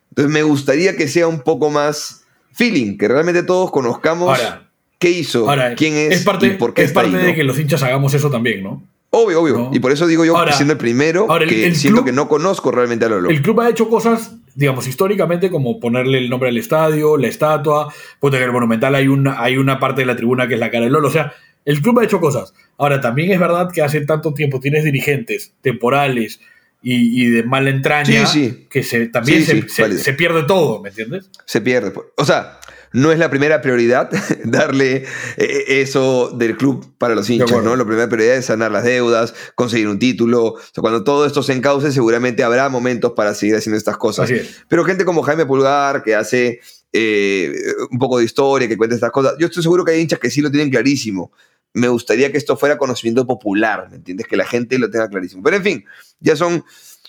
[0.10, 5.10] Entonces me gustaría que sea un poco más feeling, que realmente todos conozcamos Ahora, qué
[5.10, 7.60] hizo, ahora quién es, parte, y por qué es está parte ahí, de que los
[7.60, 8.82] hinchas hagamos eso también, ¿no?
[9.16, 9.58] Obvio, obvio.
[9.58, 9.70] ¿no?
[9.74, 12.06] Y por eso digo yo, Ahora- siendo el primero, ahora el- que el siento club-
[12.08, 13.30] que no conozco realmente a Lolo.
[13.30, 17.94] El club ha hecho cosas, digamos, históricamente, como ponerle el nombre al estadio, la estatua,
[18.20, 20.60] puta que en el Monumental hay una, hay una parte de la tribuna que es
[20.60, 21.08] la cara de Lolo.
[21.08, 21.34] O sea,
[21.66, 22.54] el club ha hecho cosas.
[22.78, 26.40] Ahora, también es verdad que hace tanto tiempo tienes dirigentes temporales
[26.84, 28.68] y, y de mala entraña Sí, sí.
[28.70, 30.02] que se, también Sí, se, sí, se- válido.
[30.02, 31.32] se pierde todo, ¿me entiendes?
[31.46, 31.92] Se pierde.
[32.18, 32.60] O sea,
[32.96, 34.10] no es la primera prioridad
[34.46, 35.06] darle
[35.38, 37.64] eh, eso del club para los hinchas.
[37.64, 37.76] ¿no?
[37.76, 40.54] La primera prioridad es sanar las deudas, conseguir un título.
[40.54, 44.32] O sea, cuando todo esto se encauce, seguramente habrá momentos para seguir haciendo estas cosas.
[44.32, 44.64] Es.
[44.70, 46.62] Pero gente como Jaime Pulgar, que hace
[46.94, 47.54] eh,
[47.92, 50.30] un poco de historia, que cuenta estas cosas, yo estoy seguro que hay hinchas que
[50.30, 51.34] sí lo tienen clarísimo.
[51.74, 54.26] Me gustaría que esto fuera conocimiento popular, ¿me entiendes?
[54.26, 55.44] Que la gente lo tenga clarísimo.
[55.44, 55.86] Pero en fin,
[56.22, 56.64] ya son,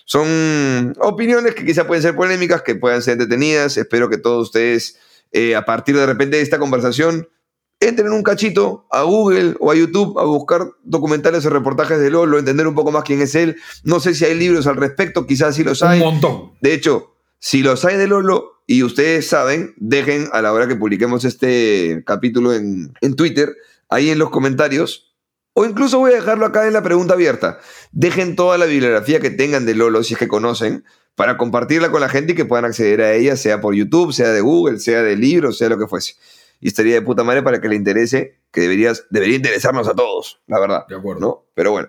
[0.05, 3.77] son opiniones que quizá pueden ser polémicas, que puedan ser entretenidas.
[3.77, 4.99] Espero que todos ustedes,
[5.33, 7.29] eh, a partir de repente de esta conversación,
[7.81, 12.39] entren un cachito a Google o a YouTube a buscar documentales o reportajes de Lolo,
[12.39, 13.57] entender un poco más quién es él.
[13.85, 16.01] No sé si hay libros al respecto, quizás sí los hay.
[16.01, 16.53] Un montón.
[16.61, 20.77] De hecho, si los hay de Lolo y ustedes saben, dejen a la hora que
[20.77, 23.55] publiquemos este capítulo en, en Twitter,
[23.89, 25.15] ahí en los comentarios,
[25.53, 27.59] o incluso voy a dejarlo acá en la pregunta abierta.
[27.93, 30.85] Dejen toda la bibliografía que tengan de Lolo, si es que conocen,
[31.17, 34.29] para compartirla con la gente y que puedan acceder a ella, sea por YouTube, sea
[34.29, 36.15] de Google, sea de libros, sea lo que fuese.
[36.61, 40.41] Y estaría de puta madre para que le interese, que deberías, debería interesarnos a todos,
[40.47, 40.87] la verdad.
[40.89, 41.21] De acuerdo.
[41.21, 41.45] ¿no?
[41.55, 41.89] Pero bueno.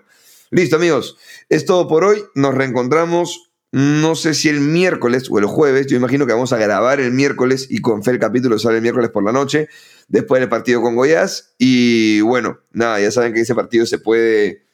[0.50, 1.18] Listo, amigos.
[1.50, 2.24] Es todo por hoy.
[2.34, 3.50] Nos reencontramos.
[3.70, 5.86] No sé si el miércoles o el jueves.
[5.88, 8.82] Yo imagino que vamos a grabar el miércoles y con fe el capítulo sale el
[8.82, 9.68] miércoles por la noche.
[10.08, 11.54] Después del partido con Goiás.
[11.58, 14.64] Y bueno, nada, ya saben que ese partido se puede.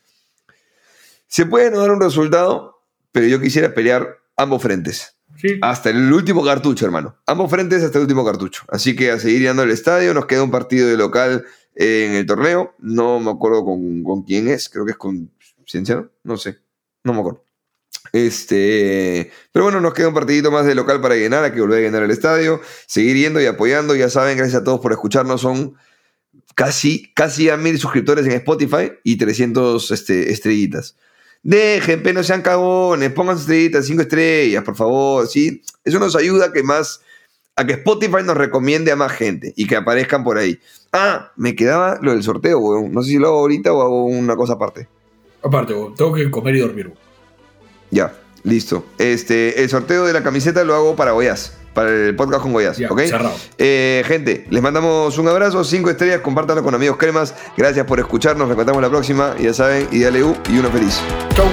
[1.27, 5.17] Se puede no dar un resultado, pero yo quisiera pelear ambos frentes.
[5.37, 5.59] Sí.
[5.63, 7.17] Hasta el último cartucho, hermano.
[7.27, 8.63] Ambos frentes hasta el último cartucho.
[8.69, 10.15] Así que a seguir yendo al estadio.
[10.15, 11.45] Nos queda un partido de local
[11.75, 12.75] eh, en el torneo.
[12.79, 14.69] No me acuerdo con, con quién es.
[14.69, 15.31] Creo que es con
[15.67, 16.11] Cienciano.
[16.23, 16.59] No sé.
[17.03, 17.45] No me acuerdo.
[18.13, 21.79] Este, pero bueno, nos queda un partidito más de local para llenar, hay que volver
[21.79, 25.41] a llenar el estadio, seguir yendo y apoyando, ya saben, gracias a todos por escucharnos,
[25.41, 25.75] son
[26.55, 30.97] casi, casi a mil suscriptores en Spotify y 300 este, estrellitas.
[31.45, 35.63] Dejen, pero no sean cagones, pongan estrellitas, 5 estrellas, por favor, ¿sí?
[35.85, 37.03] Eso nos ayuda a que más,
[37.55, 40.59] a que Spotify nos recomiende a más gente y que aparezcan por ahí.
[40.91, 42.93] Ah, me quedaba lo del sorteo, weón.
[42.93, 44.89] No sé si lo hago ahorita o hago una cosa aparte.
[45.43, 46.87] Aparte, weón, tengo que comer y dormir.
[46.87, 46.99] weón.
[47.91, 48.87] Ya, listo.
[48.99, 52.77] Este, el sorteo de la camiseta lo hago para Goyas, para el podcast con Goyas,
[52.79, 53.01] Ya, ¿ok?
[53.01, 53.35] cerrado.
[53.59, 57.35] Eh, gente, les mandamos un abrazo, cinco estrellas, compártanlo con amigos cremas.
[57.57, 59.35] Gracias por escucharnos, nos encontramos la próxima.
[59.39, 61.01] Y ya saben, y dale U y uno feliz.
[61.35, 61.47] Chau.